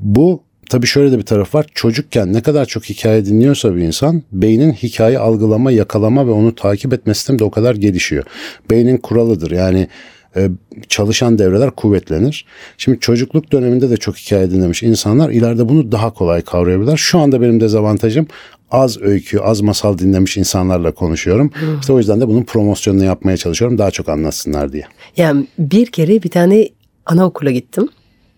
Bu 0.00 0.42
tabii 0.70 0.86
şöyle 0.86 1.12
de 1.12 1.18
bir 1.18 1.22
taraf 1.22 1.54
var. 1.54 1.66
Çocukken 1.74 2.32
ne 2.32 2.42
kadar 2.42 2.64
çok 2.64 2.84
hikaye 2.84 3.26
dinliyorsa 3.26 3.76
bir 3.76 3.80
insan 3.80 4.22
beynin 4.32 4.72
hikaye 4.72 5.18
algılama, 5.18 5.70
yakalama 5.70 6.26
ve 6.26 6.30
onu 6.30 6.54
takip 6.54 6.92
etme 6.92 7.14
sistemi 7.14 7.38
de 7.38 7.44
o 7.44 7.50
kadar 7.50 7.74
gelişiyor. 7.74 8.24
Beynin 8.70 8.96
kuralıdır. 8.96 9.50
Yani 9.50 9.88
e, 10.36 10.50
çalışan 10.88 11.38
devreler 11.38 11.70
kuvvetlenir. 11.70 12.46
Şimdi 12.78 13.00
çocukluk 13.00 13.52
döneminde 13.52 13.90
de 13.90 13.96
çok 13.96 14.16
hikaye 14.16 14.50
dinlemiş 14.50 14.82
insanlar 14.82 15.30
ileride 15.30 15.68
bunu 15.68 15.92
daha 15.92 16.10
kolay 16.14 16.42
kavrayabilirler. 16.42 16.96
Şu 16.96 17.18
anda 17.18 17.40
benim 17.40 17.60
dezavantajım 17.60 18.26
az 18.70 19.02
öykü, 19.02 19.38
az 19.38 19.60
masal 19.60 19.98
dinlemiş 19.98 20.36
insanlarla 20.36 20.92
konuşuyorum. 20.92 21.50
İşte 21.80 21.92
o 21.92 21.98
yüzden 21.98 22.20
de 22.20 22.28
bunun 22.28 22.42
promosyonunu 22.42 23.04
yapmaya 23.04 23.36
çalışıyorum. 23.36 23.78
Daha 23.78 23.90
çok 23.90 24.08
anlatsınlar 24.08 24.72
diye. 24.72 24.84
Yani 25.16 25.46
bir 25.58 25.86
kere 25.86 26.22
bir 26.22 26.30
tane 26.30 26.68
anaokula 27.06 27.50
gittim 27.50 27.88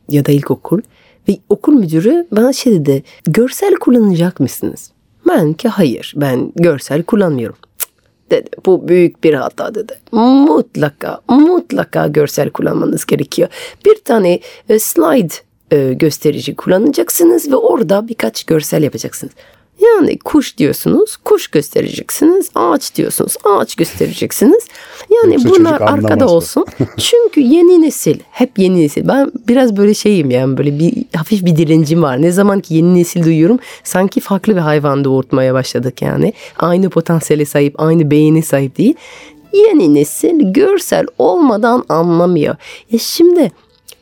ya 0.08 0.24
da 0.24 0.32
ilkokul 0.32 0.80
ve 1.28 1.38
okul 1.48 1.72
müdürü 1.72 2.26
bana 2.32 2.52
şey 2.52 2.72
dedi 2.72 3.02
görsel 3.24 3.74
kullanacak 3.74 4.40
mısınız? 4.40 4.92
Ben 5.28 5.52
ki 5.52 5.68
hayır 5.68 6.14
ben 6.16 6.52
görsel 6.56 7.02
kullanmıyorum. 7.02 7.56
Cık, 7.78 7.90
dedi 8.30 8.50
bu 8.66 8.88
büyük 8.88 9.24
bir 9.24 9.34
hata 9.34 9.74
dedi. 9.74 9.98
Mutlaka 10.12 11.20
mutlaka 11.28 12.06
görsel 12.06 12.50
kullanmanız 12.50 13.06
gerekiyor. 13.06 13.48
Bir 13.86 13.94
tane 14.04 14.40
e, 14.68 14.78
slide 14.78 15.34
e, 15.70 15.92
gösterici 15.92 16.56
kullanacaksınız 16.56 17.50
ve 17.50 17.56
orada 17.56 18.08
birkaç 18.08 18.44
görsel 18.44 18.82
yapacaksınız. 18.82 19.32
Yani 19.80 20.18
kuş 20.18 20.58
diyorsunuz, 20.58 21.16
kuş 21.16 21.48
göstereceksiniz. 21.48 22.50
Ağaç 22.54 22.94
diyorsunuz, 22.94 23.36
ağaç 23.44 23.74
göstereceksiniz. 23.74 24.66
Yani 25.10 25.34
Yoksa 25.34 25.50
bunlar 25.50 25.80
arkada 25.80 26.26
olsun. 26.26 26.66
Çünkü 26.98 27.40
yeni 27.40 27.82
nesil, 27.82 28.18
hep 28.30 28.58
yeni 28.58 28.80
nesil. 28.80 29.08
Ben 29.08 29.32
biraz 29.48 29.76
böyle 29.76 29.94
şeyim 29.94 30.30
yani 30.30 30.58
böyle 30.58 30.78
bir 30.78 31.04
hafif 31.16 31.44
bir 31.44 31.56
direncim 31.56 32.02
var. 32.02 32.22
Ne 32.22 32.32
zaman 32.32 32.60
ki 32.60 32.74
yeni 32.74 32.94
nesil 32.94 33.24
duyuyorum 33.24 33.58
sanki 33.84 34.20
farklı 34.20 34.56
bir 34.56 34.60
hayvan 34.60 35.04
doğurtmaya 35.04 35.54
başladık 35.54 36.02
yani. 36.02 36.32
Aynı 36.58 36.90
potansiyele 36.90 37.44
sahip, 37.44 37.74
aynı 37.78 38.10
beyine 38.10 38.42
sahip 38.42 38.78
değil. 38.78 38.94
Yeni 39.52 39.94
nesil 39.94 40.52
görsel 40.52 41.06
olmadan 41.18 41.84
anlamıyor. 41.88 42.56
E 42.92 42.98
şimdi 42.98 43.52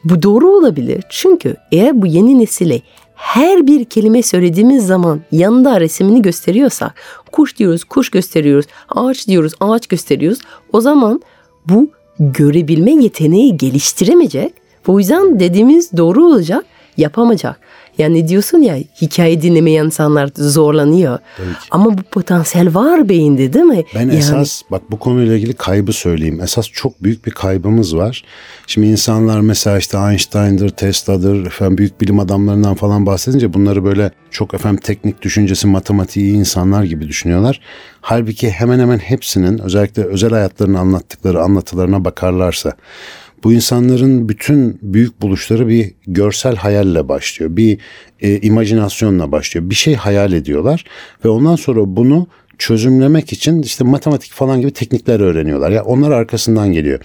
bu 0.05 0.23
doğru 0.23 0.49
olabilir. 0.49 1.05
Çünkü 1.11 1.57
eğer 1.73 2.03
bu 2.03 2.07
yeni 2.07 2.39
nesile 2.39 2.83
her 3.21 3.67
bir 3.67 3.85
kelime 3.85 4.23
söylediğimiz 4.23 4.87
zaman 4.87 5.21
yanında 5.33 5.81
resimini 5.81 6.23
gösteriyorsak, 6.23 6.95
kuş 7.33 7.57
diyoruz, 7.59 7.85
kuş 7.85 8.11
gösteriyoruz, 8.11 8.67
ağaç 8.89 9.29
diyoruz, 9.29 9.53
ağaç 9.61 9.87
gösteriyoruz. 9.87 10.39
O 10.73 10.81
zaman 10.81 11.23
bu 11.69 11.91
görebilme 12.19 12.91
yeteneği 12.91 13.57
geliştiremeyecek. 13.57 14.55
O 14.87 14.99
yüzden 14.99 15.41
dediğimiz 15.41 15.93
doğru 15.97 16.25
olacak, 16.25 16.65
yapamayacak. 16.97 17.61
Yani 17.99 18.28
diyorsun 18.28 18.59
ya 18.59 18.76
hikaye 19.02 19.42
dinlemeyen 19.42 19.85
insanlar 19.85 20.30
zorlanıyor. 20.37 21.18
Ama 21.70 21.99
bu 21.99 22.02
potansiyel 22.02 22.75
var 22.75 23.09
beyinde 23.09 23.52
değil 23.52 23.64
mi? 23.64 23.85
Ben 23.94 24.00
yani, 24.00 24.14
esas 24.14 24.62
bak 24.70 24.82
bu 24.90 24.99
konuyla 24.99 25.37
ilgili 25.37 25.52
kaybı 25.52 25.92
söyleyeyim. 25.92 26.40
Esas 26.42 26.68
çok 26.68 27.02
büyük 27.02 27.26
bir 27.26 27.30
kaybımız 27.30 27.97
var. 27.97 28.25
Şimdi 28.66 28.87
insanlar 28.87 29.40
mesela 29.40 29.78
işte 29.78 29.99
Einstein'dır, 29.99 30.68
Tesla'dır, 30.68 31.47
efendim 31.47 31.78
büyük 31.78 32.00
bilim 32.00 32.18
adamlarından 32.18 32.75
falan 32.75 33.06
bahsedince 33.06 33.54
bunları 33.54 33.85
böyle 33.85 34.11
çok 34.30 34.54
efendim 34.54 34.80
teknik 34.85 35.23
düşüncesi, 35.23 35.66
matematiği 35.66 36.35
insanlar 36.35 36.85
gibi 36.85 37.09
düşünüyorlar. 37.09 37.61
Halbuki 38.00 38.50
hemen 38.50 38.78
hemen 38.78 38.99
hepsinin 38.99 39.59
özellikle 39.59 40.04
özel 40.04 40.30
hayatlarını 40.30 40.78
anlattıkları 40.78 41.42
anlatılarına 41.42 42.04
bakarlarsa 42.04 42.73
bu 43.44 43.52
insanların 43.52 44.28
bütün 44.28 44.78
büyük 44.82 45.23
buluşları 45.23 45.68
bir 45.68 45.94
görsel 46.06 46.56
hayalle 46.56 47.09
başlıyor. 47.09 47.56
Bir 47.56 47.78
e, 48.20 48.40
imajinasyonla 48.40 49.32
başlıyor. 49.32 49.70
Bir 49.70 49.75
şey 49.75 49.94
hayal 49.94 50.32
ediyorlar 50.32 50.85
ve 51.25 51.28
ondan 51.28 51.56
sonra 51.56 51.80
bunu 51.97 52.26
çözümlemek 52.61 53.33
için 53.33 53.62
işte 53.62 53.85
matematik 53.85 54.33
falan 54.33 54.61
gibi 54.61 54.71
teknikler 54.71 55.21
öğreniyorlar. 55.21 55.71
Ya 55.71 55.85
onlar 55.85 56.11
arkasından 56.11 56.73
geliyor. 56.73 57.00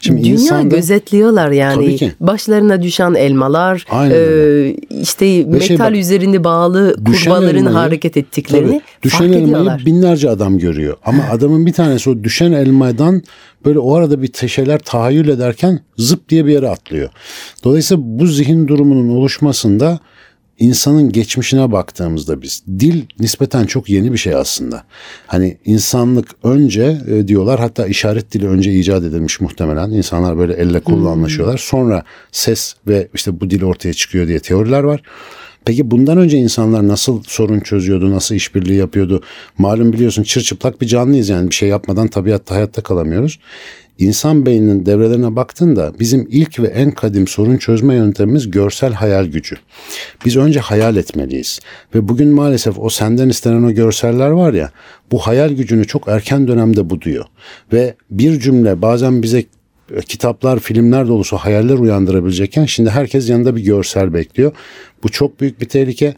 Şimdi 0.00 0.20
Dünya 0.24 0.32
insanda 0.32 0.76
gözetliyorlar 0.76 1.50
yani. 1.50 1.98
Başlarına 2.20 2.82
düşen 2.82 3.14
elmalar, 3.14 3.84
Aynen 3.90 4.14
e, 4.14 4.74
işte 5.02 5.44
metal 5.44 5.60
şey 5.66 5.78
bak, 5.78 5.96
üzerinde 5.96 6.44
bağlı 6.44 6.96
kurbaların 7.04 7.56
elmayı- 7.56 7.74
hareket 7.74 8.16
ettiklerini 8.16 8.66
Tabii, 8.70 8.80
düşen 9.02 9.18
fark 9.18 9.30
elmayı 9.30 9.44
ediyorlar. 9.46 9.82
binlerce 9.86 10.30
adam 10.30 10.58
görüyor. 10.58 10.96
Ama 11.04 11.22
adamın 11.30 11.66
bir 11.66 11.72
tanesi 11.72 12.10
o 12.10 12.24
düşen 12.24 12.52
elmadan 12.52 13.22
böyle 13.64 13.78
o 13.78 13.94
arada 13.94 14.22
bir 14.22 14.48
şeyler 14.48 14.78
tahayyül 14.78 15.28
ederken 15.28 15.80
zıp 15.96 16.28
diye 16.28 16.46
bir 16.46 16.52
yere 16.52 16.68
atlıyor. 16.68 17.08
Dolayısıyla 17.64 18.02
bu 18.06 18.26
zihin 18.26 18.68
durumunun 18.68 19.08
oluşmasında 19.08 19.98
insanın 20.58 21.12
geçmişine 21.12 21.72
baktığımızda 21.72 22.42
biz 22.42 22.62
dil 22.78 23.02
nispeten 23.20 23.66
çok 23.66 23.88
yeni 23.88 24.12
bir 24.12 24.18
şey 24.18 24.34
aslında. 24.34 24.84
Hani 25.26 25.58
insanlık 25.64 26.28
önce 26.42 26.98
e, 27.06 27.28
diyorlar 27.28 27.60
hatta 27.60 27.86
işaret 27.86 28.32
dili 28.32 28.48
önce 28.48 28.72
icat 28.72 29.02
edilmiş 29.02 29.40
muhtemelen. 29.40 29.90
İnsanlar 29.90 30.38
böyle 30.38 30.52
elle 30.52 30.80
kolla 30.80 31.08
anlaşıyorlar. 31.08 31.58
Sonra 31.58 32.02
ses 32.32 32.74
ve 32.86 33.08
işte 33.14 33.40
bu 33.40 33.50
dil 33.50 33.62
ortaya 33.62 33.94
çıkıyor 33.94 34.28
diye 34.28 34.40
teoriler 34.40 34.82
var. 34.82 35.02
Peki 35.64 35.90
bundan 35.90 36.18
önce 36.18 36.38
insanlar 36.38 36.88
nasıl 36.88 37.22
sorun 37.26 37.60
çözüyordu, 37.60 38.10
nasıl 38.10 38.34
işbirliği 38.34 38.76
yapıyordu? 38.76 39.22
Malum 39.58 39.92
biliyorsun 39.92 40.22
çırçıplak 40.22 40.80
bir 40.80 40.86
canlıyız 40.86 41.28
yani 41.28 41.50
bir 41.50 41.54
şey 41.54 41.68
yapmadan 41.68 42.08
tabiatta 42.08 42.54
hayatta 42.54 42.82
kalamıyoruz. 42.82 43.38
İnsan 43.98 44.46
beyninin 44.46 44.86
devrelerine 44.86 45.36
baktığında 45.36 45.92
bizim 46.00 46.26
ilk 46.30 46.60
ve 46.60 46.66
en 46.66 46.90
kadim 46.90 47.26
sorun 47.26 47.56
çözme 47.56 47.94
yöntemimiz 47.94 48.50
görsel 48.50 48.92
hayal 48.92 49.26
gücü. 49.26 49.56
Biz 50.24 50.36
önce 50.36 50.60
hayal 50.60 50.96
etmeliyiz. 50.96 51.60
Ve 51.94 52.08
bugün 52.08 52.28
maalesef 52.28 52.78
o 52.78 52.90
senden 52.90 53.28
istenen 53.28 53.62
o 53.62 53.70
görseller 53.70 54.30
var 54.30 54.52
ya 54.52 54.70
bu 55.12 55.18
hayal 55.18 55.50
gücünü 55.50 55.86
çok 55.86 56.08
erken 56.08 56.48
dönemde 56.48 56.90
buduyor. 56.90 57.24
Ve 57.72 57.94
bir 58.10 58.40
cümle 58.40 58.82
bazen 58.82 59.22
bize 59.22 59.44
kitaplar, 60.08 60.58
filmler 60.58 61.08
dolusu 61.08 61.36
hayaller 61.36 61.74
uyandırabilecekken 61.74 62.64
şimdi 62.64 62.90
herkes 62.90 63.30
yanında 63.30 63.56
bir 63.56 63.64
görsel 63.64 64.14
bekliyor. 64.14 64.52
Bu 65.02 65.08
çok 65.08 65.40
büyük 65.40 65.60
bir 65.60 65.68
tehlike. 65.68 66.14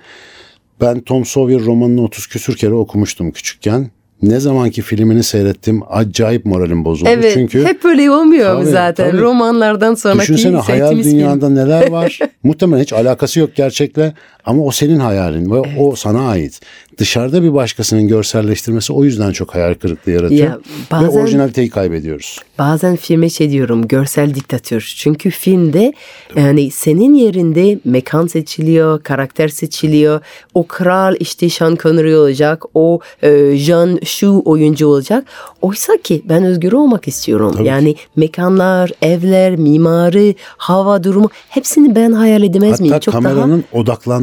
Ben 0.80 1.00
Tom 1.00 1.24
Sawyer 1.24 1.60
romanını 1.60 2.02
30 2.04 2.26
küsür 2.26 2.56
kere 2.56 2.74
okumuştum 2.74 3.30
küçükken 3.30 3.90
ne 4.22 4.40
zamanki 4.40 4.82
filmini 4.82 5.22
seyrettim 5.22 5.82
acayip 5.90 6.44
moralim 6.44 6.84
bozuldu. 6.84 7.10
Evet 7.12 7.30
Çünkü 7.34 7.64
hep 7.64 7.84
böyle 7.84 8.10
olmuyor 8.10 8.54
Tabii, 8.60 8.70
zaten 8.70 9.10
tabii. 9.10 9.20
romanlardan 9.20 9.94
sonraki 9.94 10.20
Düşünsene 10.20 10.56
hayal 10.56 10.66
seyrettiğimiz 10.66 11.06
film. 11.06 11.16
dünyanda 11.18 11.48
neler 11.48 11.90
var. 11.90 12.18
Muhtemelen 12.42 12.82
hiç 12.82 12.92
alakası 12.92 13.40
yok 13.40 13.50
gerçekle 13.56 14.14
ama 14.44 14.62
o 14.64 14.70
senin 14.70 14.98
hayalin 14.98 15.50
ve 15.50 15.58
o 15.78 15.96
sana 15.96 16.28
ait. 16.28 16.60
Dışarıda 16.98 17.42
bir 17.42 17.54
başkasının 17.54 18.08
görselleştirmesi 18.08 18.92
o 18.92 19.04
yüzden 19.04 19.32
çok 19.32 19.54
hayal 19.54 19.74
kırıklığı 19.74 20.12
yaratıyor. 20.12 20.48
Ya, 20.48 20.58
bazen- 20.90 21.08
Ve 21.08 21.20
orijinaliteyi 21.22 21.70
kaybediyoruz. 21.70 22.38
Bazen 22.58 22.96
filme 22.96 23.30
şey 23.30 23.50
diyorum 23.50 23.88
görsel 23.88 24.34
diktatör. 24.34 24.94
Çünkü 24.96 25.30
filmde 25.30 25.92
yani 26.36 26.70
senin 26.70 27.14
yerinde 27.14 27.78
mekan 27.84 28.26
seçiliyor, 28.26 29.02
karakter 29.02 29.48
seçiliyor. 29.48 30.20
O 30.54 30.66
kral 30.66 31.14
işte 31.20 31.48
Sean 31.48 31.76
Connery 31.82 32.16
olacak. 32.16 32.64
O 32.74 33.00
e, 33.22 33.56
Jean 33.56 33.98
şu 34.04 34.42
oyuncu 34.44 34.86
olacak. 34.86 35.24
Oysa 35.62 35.92
ki 36.04 36.22
ben 36.28 36.44
özgür 36.44 36.72
olmak 36.72 37.08
istiyorum. 37.08 37.52
Tabii 37.56 37.68
yani 37.68 37.94
mekanlar, 38.16 38.90
evler, 39.02 39.56
mimari, 39.56 40.34
hava 40.56 41.04
durumu 41.04 41.30
hepsini 41.48 41.94
ben 41.94 42.12
hayal 42.12 42.42
edemez 42.42 42.80
miyim? 42.80 42.92
Hatta 42.92 43.00
Çok 43.00 43.14
daha 43.14 43.22
kameranın 43.22 43.64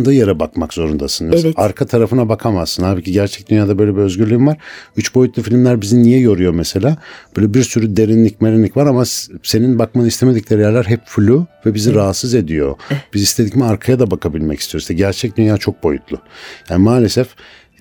odaklandığı 0.07 0.13
yere 0.13 0.39
bakmak 0.39 0.73
zorundasın. 0.73 1.27
Mesela 1.27 1.47
Evet. 1.47 1.59
Arka 1.59 1.85
tarafına 1.85 2.29
bakamazsın. 2.29 2.83
Halbuki 2.83 3.11
gerçek 3.11 3.49
dünyada 3.49 3.77
böyle 3.77 3.95
bir 3.95 4.01
özgürlüğün 4.01 4.47
var. 4.47 4.57
Üç 4.97 5.15
boyutlu 5.15 5.43
filmler 5.43 5.81
bizi 5.81 6.03
niye 6.03 6.19
yoruyor 6.19 6.53
mesela? 6.53 6.97
Böyle 7.35 7.53
bir 7.53 7.63
sürü 7.63 7.95
derinlik 7.95 8.41
merinlik 8.41 8.77
var 8.77 8.85
ama 8.85 9.03
senin 9.43 9.79
bakmanı 9.79 10.07
istemedikleri 10.07 10.61
yerler 10.61 10.85
hep 10.85 11.01
flu 11.05 11.47
ve 11.65 11.73
bizi 11.73 11.93
rahatsız 11.93 12.33
ediyor. 12.33 12.75
Biz 13.13 13.21
istedik 13.21 13.55
mi 13.55 13.63
arkaya 13.65 13.99
da 13.99 14.11
bakabilmek 14.11 14.59
istiyoruz. 14.59 14.83
İşte 14.83 14.93
gerçek 14.93 15.37
dünya 15.37 15.57
çok 15.57 15.83
boyutlu. 15.83 16.17
Yani 16.69 16.83
maalesef 16.83 17.27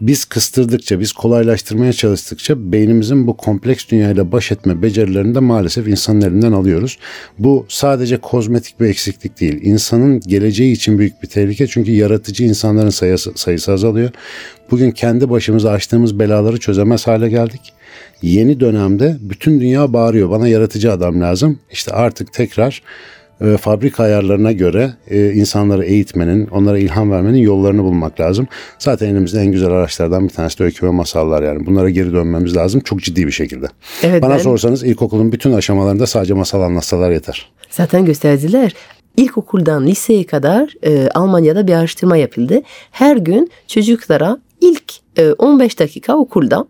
biz 0.01 0.25
kıstırdıkça, 0.25 1.01
biz 1.01 1.13
kolaylaştırmaya 1.13 1.93
çalıştıkça 1.93 2.73
beynimizin 2.73 3.27
bu 3.27 3.37
kompleks 3.37 3.89
dünyayla 3.89 4.33
baş 4.33 4.53
etme 4.53 4.83
becerilerini 4.83 5.35
de 5.35 5.39
maalesef 5.41 5.89
insanın 5.89 6.21
elinden 6.21 6.53
alıyoruz. 6.53 6.99
Bu 7.39 7.67
sadece 7.69 8.17
kozmetik 8.17 8.81
bir 8.81 8.87
eksiklik 8.87 9.41
değil. 9.41 9.61
İnsanın 9.63 10.21
geleceği 10.21 10.73
için 10.73 10.99
büyük 10.99 11.23
bir 11.23 11.29
tehlike. 11.29 11.67
Çünkü 11.67 11.93
yaratıcı 11.93 12.45
insanların 12.45 12.91
sayısı, 12.91 13.33
sayısı 13.35 13.73
azalıyor. 13.73 14.11
Bugün 14.71 14.91
kendi 14.91 15.31
başımıza 15.31 15.71
açtığımız 15.71 16.19
belaları 16.19 16.61
çözemez 16.61 17.07
hale 17.07 17.29
geldik. 17.29 17.73
Yeni 18.23 18.61
dönemde 18.61 19.17
bütün 19.21 19.61
dünya 19.61 19.93
bağırıyor. 19.93 20.31
Bana 20.31 20.49
yaratıcı 20.49 20.93
adam 20.93 21.21
lazım. 21.21 21.59
İşte 21.73 21.93
artık 21.93 22.33
tekrar 22.33 22.83
e, 23.41 23.57
fabrika 23.57 24.03
ayarlarına 24.03 24.53
göre 24.53 24.93
e, 25.11 25.33
insanları 25.33 25.85
eğitmenin, 25.85 26.47
onlara 26.47 26.79
ilham 26.79 27.11
vermenin 27.11 27.39
yollarını 27.39 27.83
bulmak 27.83 28.21
lazım. 28.21 28.49
Zaten 28.79 29.09
elimizde 29.09 29.41
en 29.41 29.53
güzel 29.53 29.69
araçlardan 29.71 30.25
bir 30.25 30.33
tanesi 30.33 30.59
de 30.59 30.65
öykü 30.65 30.87
ve 30.87 30.91
masallar 30.91 31.43
yani. 31.43 31.67
Bunlara 31.67 31.91
geri 31.91 32.13
dönmemiz 32.13 32.57
lazım 32.57 32.81
çok 32.81 33.01
ciddi 33.01 33.27
bir 33.27 33.33
şekilde. 33.33 33.67
Evet, 34.03 34.23
Bana 34.23 34.35
ben- 34.35 34.39
sorsanız 34.39 34.85
ilkokulun 34.85 35.33
bütün 35.33 35.53
aşamalarında 35.53 36.07
sadece 36.07 36.35
masal 36.35 36.63
anlatsalar 36.63 37.11
yeter. 37.11 37.53
Zaten 37.71 38.05
gösterdiler. 38.05 38.75
İlkokuldan 39.17 39.87
liseye 39.87 40.27
kadar 40.27 40.75
e, 40.83 41.09
Almanya'da 41.15 41.67
bir 41.67 41.73
araştırma 41.73 42.17
yapıldı. 42.17 42.63
Her 42.91 43.17
gün 43.17 43.51
çocuklara 43.67 44.39
ilk 44.61 44.93
e, 45.19 45.33
15 45.33 45.79
dakika 45.79 46.17
okulda 46.17 46.67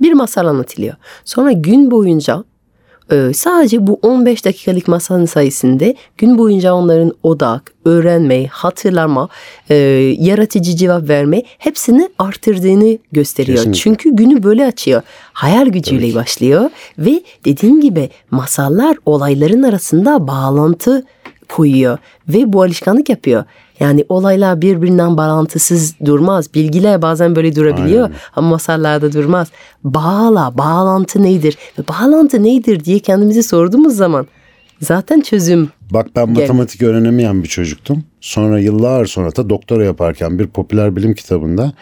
bir 0.00 0.12
masal 0.12 0.46
anlatılıyor. 0.46 0.94
Sonra 1.24 1.52
gün 1.52 1.90
boyunca 1.90 2.44
e, 3.12 3.32
sadece 3.34 3.86
bu 3.86 3.98
15 4.02 4.44
dakikalık 4.44 4.88
masalın 4.88 5.26
sayesinde 5.26 5.94
gün 6.18 6.38
boyunca 6.38 6.74
onların 6.74 7.12
odak, 7.22 7.72
öğrenme, 7.84 8.46
hatırlama, 8.46 9.28
e, 9.70 9.74
yaratıcı 10.18 10.76
cevap 10.76 11.08
verme 11.08 11.42
hepsini 11.58 12.10
artırdığını 12.18 12.98
gösteriyor. 13.12 13.58
Kesinlikle. 13.58 13.80
Çünkü 13.80 14.16
günü 14.16 14.42
böyle 14.42 14.66
açıyor. 14.66 15.02
Hayal 15.32 15.66
gücüyle 15.66 16.14
başlıyor 16.14 16.70
ve 16.98 17.22
dediğim 17.44 17.80
gibi 17.80 18.10
masallar 18.30 18.96
olayların 19.06 19.62
arasında 19.62 20.28
bağlantı 20.28 21.04
koyuyor 21.48 21.98
ve 22.28 22.52
bu 22.52 22.62
alışkanlık 22.62 23.08
yapıyor. 23.08 23.44
Yani 23.80 24.04
olaylar 24.08 24.60
birbirinden 24.60 25.16
bağlantısız 25.16 25.94
durmaz. 26.04 26.54
Bilgiler 26.54 27.02
bazen 27.02 27.36
böyle 27.36 27.56
durabiliyor 27.56 28.04
Aynen. 28.04 28.16
ama 28.36 28.48
masallarda 28.48 29.12
durmaz. 29.12 29.48
Bağla, 29.84 30.58
bağlantı 30.58 31.22
nedir? 31.22 31.58
Ve 31.78 31.82
bağlantı 31.88 32.42
nedir 32.42 32.84
diye 32.84 32.98
kendimize 32.98 33.42
sorduğumuz 33.42 33.96
zaman 33.96 34.26
zaten 34.80 35.20
çözüm. 35.20 35.68
Bak 35.90 36.06
ben 36.16 36.26
Gel. 36.26 36.40
matematik 36.40 36.82
öğrenemeyen 36.82 37.42
bir 37.42 37.48
çocuktum. 37.48 38.04
Sonra 38.20 38.58
yıllar 38.58 39.06
sonra 39.06 39.36
da 39.36 39.50
doktora 39.50 39.84
yaparken 39.84 40.38
bir 40.38 40.46
popüler 40.46 40.96
bilim 40.96 41.14
kitabında 41.14 41.72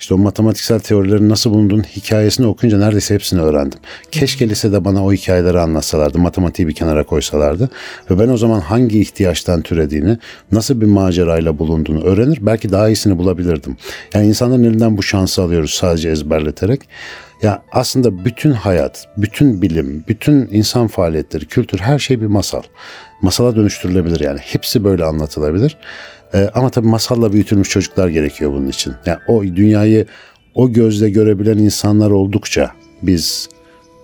işte 0.00 0.14
o 0.14 0.18
matematiksel 0.18 0.78
teorilerin 0.78 1.28
nasıl 1.28 1.50
bulunduğunun 1.50 1.82
hikayesini 1.82 2.46
okuyunca 2.46 2.78
neredeyse 2.78 3.14
hepsini 3.14 3.40
öğrendim. 3.40 3.78
Keşke 4.10 4.48
lisede 4.48 4.84
bana 4.84 5.04
o 5.04 5.12
hikayeleri 5.12 5.60
anlatsalardı, 5.60 6.18
matematiği 6.18 6.68
bir 6.68 6.74
kenara 6.74 7.04
koysalardı 7.04 7.70
ve 8.10 8.18
ben 8.18 8.28
o 8.28 8.36
zaman 8.36 8.60
hangi 8.60 9.00
ihtiyaçtan 9.00 9.62
türediğini, 9.62 10.18
nasıl 10.52 10.80
bir 10.80 10.86
macerayla 10.86 11.58
bulunduğunu 11.58 12.04
öğrenir, 12.04 12.38
belki 12.40 12.72
daha 12.72 12.88
iyisini 12.88 13.18
bulabilirdim. 13.18 13.76
Yani 14.14 14.26
insanların 14.26 14.64
elinden 14.64 14.96
bu 14.96 15.02
şansı 15.02 15.42
alıyoruz 15.42 15.70
sadece 15.70 16.08
ezberleterek. 16.10 16.80
Ya 17.42 17.62
aslında 17.72 18.24
bütün 18.24 18.52
hayat, 18.52 19.08
bütün 19.16 19.62
bilim, 19.62 20.04
bütün 20.08 20.48
insan 20.52 20.86
faaliyetleri, 20.86 21.46
kültür 21.46 21.78
her 21.78 21.98
şey 21.98 22.20
bir 22.20 22.26
masal. 22.26 22.62
Masala 23.22 23.56
dönüştürülebilir 23.56 24.20
yani. 24.20 24.38
Hepsi 24.42 24.84
böyle 24.84 25.04
anlatılabilir. 25.04 25.76
Ee, 26.34 26.50
ama 26.54 26.70
tabii 26.70 26.88
masalla 26.88 27.32
büyütülmüş 27.32 27.68
çocuklar 27.68 28.08
gerekiyor 28.08 28.52
bunun 28.52 28.68
için. 28.68 28.94
Yani 29.06 29.18
o 29.28 29.42
dünyayı 29.42 30.06
o 30.54 30.72
gözle 30.72 31.10
görebilen 31.10 31.58
insanlar 31.58 32.10
oldukça 32.10 32.70
biz 33.02 33.48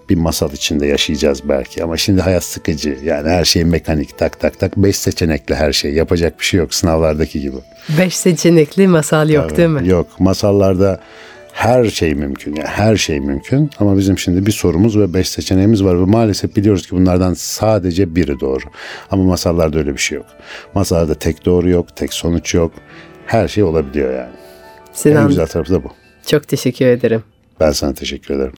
bir 0.08 0.16
masal 0.16 0.52
içinde 0.52 0.86
yaşayacağız 0.86 1.48
belki. 1.48 1.84
Ama 1.84 1.96
şimdi 1.96 2.20
hayat 2.20 2.44
sıkıcı. 2.44 2.98
Yani 3.04 3.28
her 3.28 3.44
şey 3.44 3.64
mekanik 3.64 4.18
tak 4.18 4.40
tak 4.40 4.60
tak. 4.60 4.76
Beş 4.76 4.96
seçenekli 4.96 5.54
her 5.54 5.72
şey. 5.72 5.92
Yapacak 5.92 6.40
bir 6.40 6.44
şey 6.44 6.60
yok 6.60 6.74
sınavlardaki 6.74 7.40
gibi. 7.40 7.56
Beş 7.98 8.16
seçenekli 8.16 8.88
masal 8.88 9.30
yok 9.30 9.56
değil 9.56 9.68
mi? 9.68 9.88
Yok. 9.88 10.06
Masallarda 10.18 11.00
her 11.54 11.84
şey 11.84 12.14
mümkün. 12.14 12.56
Yani 12.56 12.68
her 12.68 12.96
şey 12.96 13.20
mümkün. 13.20 13.70
Ama 13.80 13.96
bizim 13.98 14.18
şimdi 14.18 14.46
bir 14.46 14.52
sorumuz 14.52 14.98
ve 14.98 15.14
beş 15.14 15.28
seçeneğimiz 15.28 15.84
var. 15.84 16.00
Ve 16.00 16.04
maalesef 16.04 16.56
biliyoruz 16.56 16.86
ki 16.86 16.96
bunlardan 16.96 17.34
sadece 17.34 18.14
biri 18.16 18.40
doğru. 18.40 18.64
Ama 19.10 19.22
masallarda 19.24 19.78
öyle 19.78 19.92
bir 19.92 19.98
şey 19.98 20.16
yok. 20.18 20.26
Masallarda 20.74 21.14
tek 21.14 21.44
doğru 21.46 21.68
yok, 21.70 21.96
tek 21.96 22.12
sonuç 22.14 22.54
yok. 22.54 22.72
Her 23.26 23.48
şey 23.48 23.64
olabiliyor 23.64 24.12
yani. 24.14 24.28
En 24.28 24.94
Sinan 24.94 25.28
güzel 25.28 25.46
tarafı 25.46 25.72
da 25.74 25.84
bu. 25.84 25.92
çok 26.26 26.48
teşekkür 26.48 26.86
ederim. 26.86 27.22
Ben 27.60 27.70
sana 27.70 27.94
teşekkür 27.94 28.34
ederim. 28.34 28.52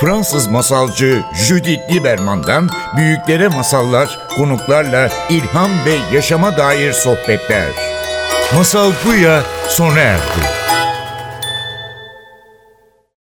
Fransız 0.00 0.46
masalcı 0.46 1.20
Judith 1.48 1.92
Lieberman'dan 1.92 2.68
büyüklere 2.96 3.48
masallar, 3.48 4.18
konuklarla 4.36 5.10
ilham 5.30 5.70
ve 5.86 6.16
yaşama 6.16 6.56
dair 6.56 6.92
sohbetler. 6.92 7.66
Masal 8.54 8.92
Buya 9.06 9.42
sona 9.68 9.98
erdi. 9.98 10.67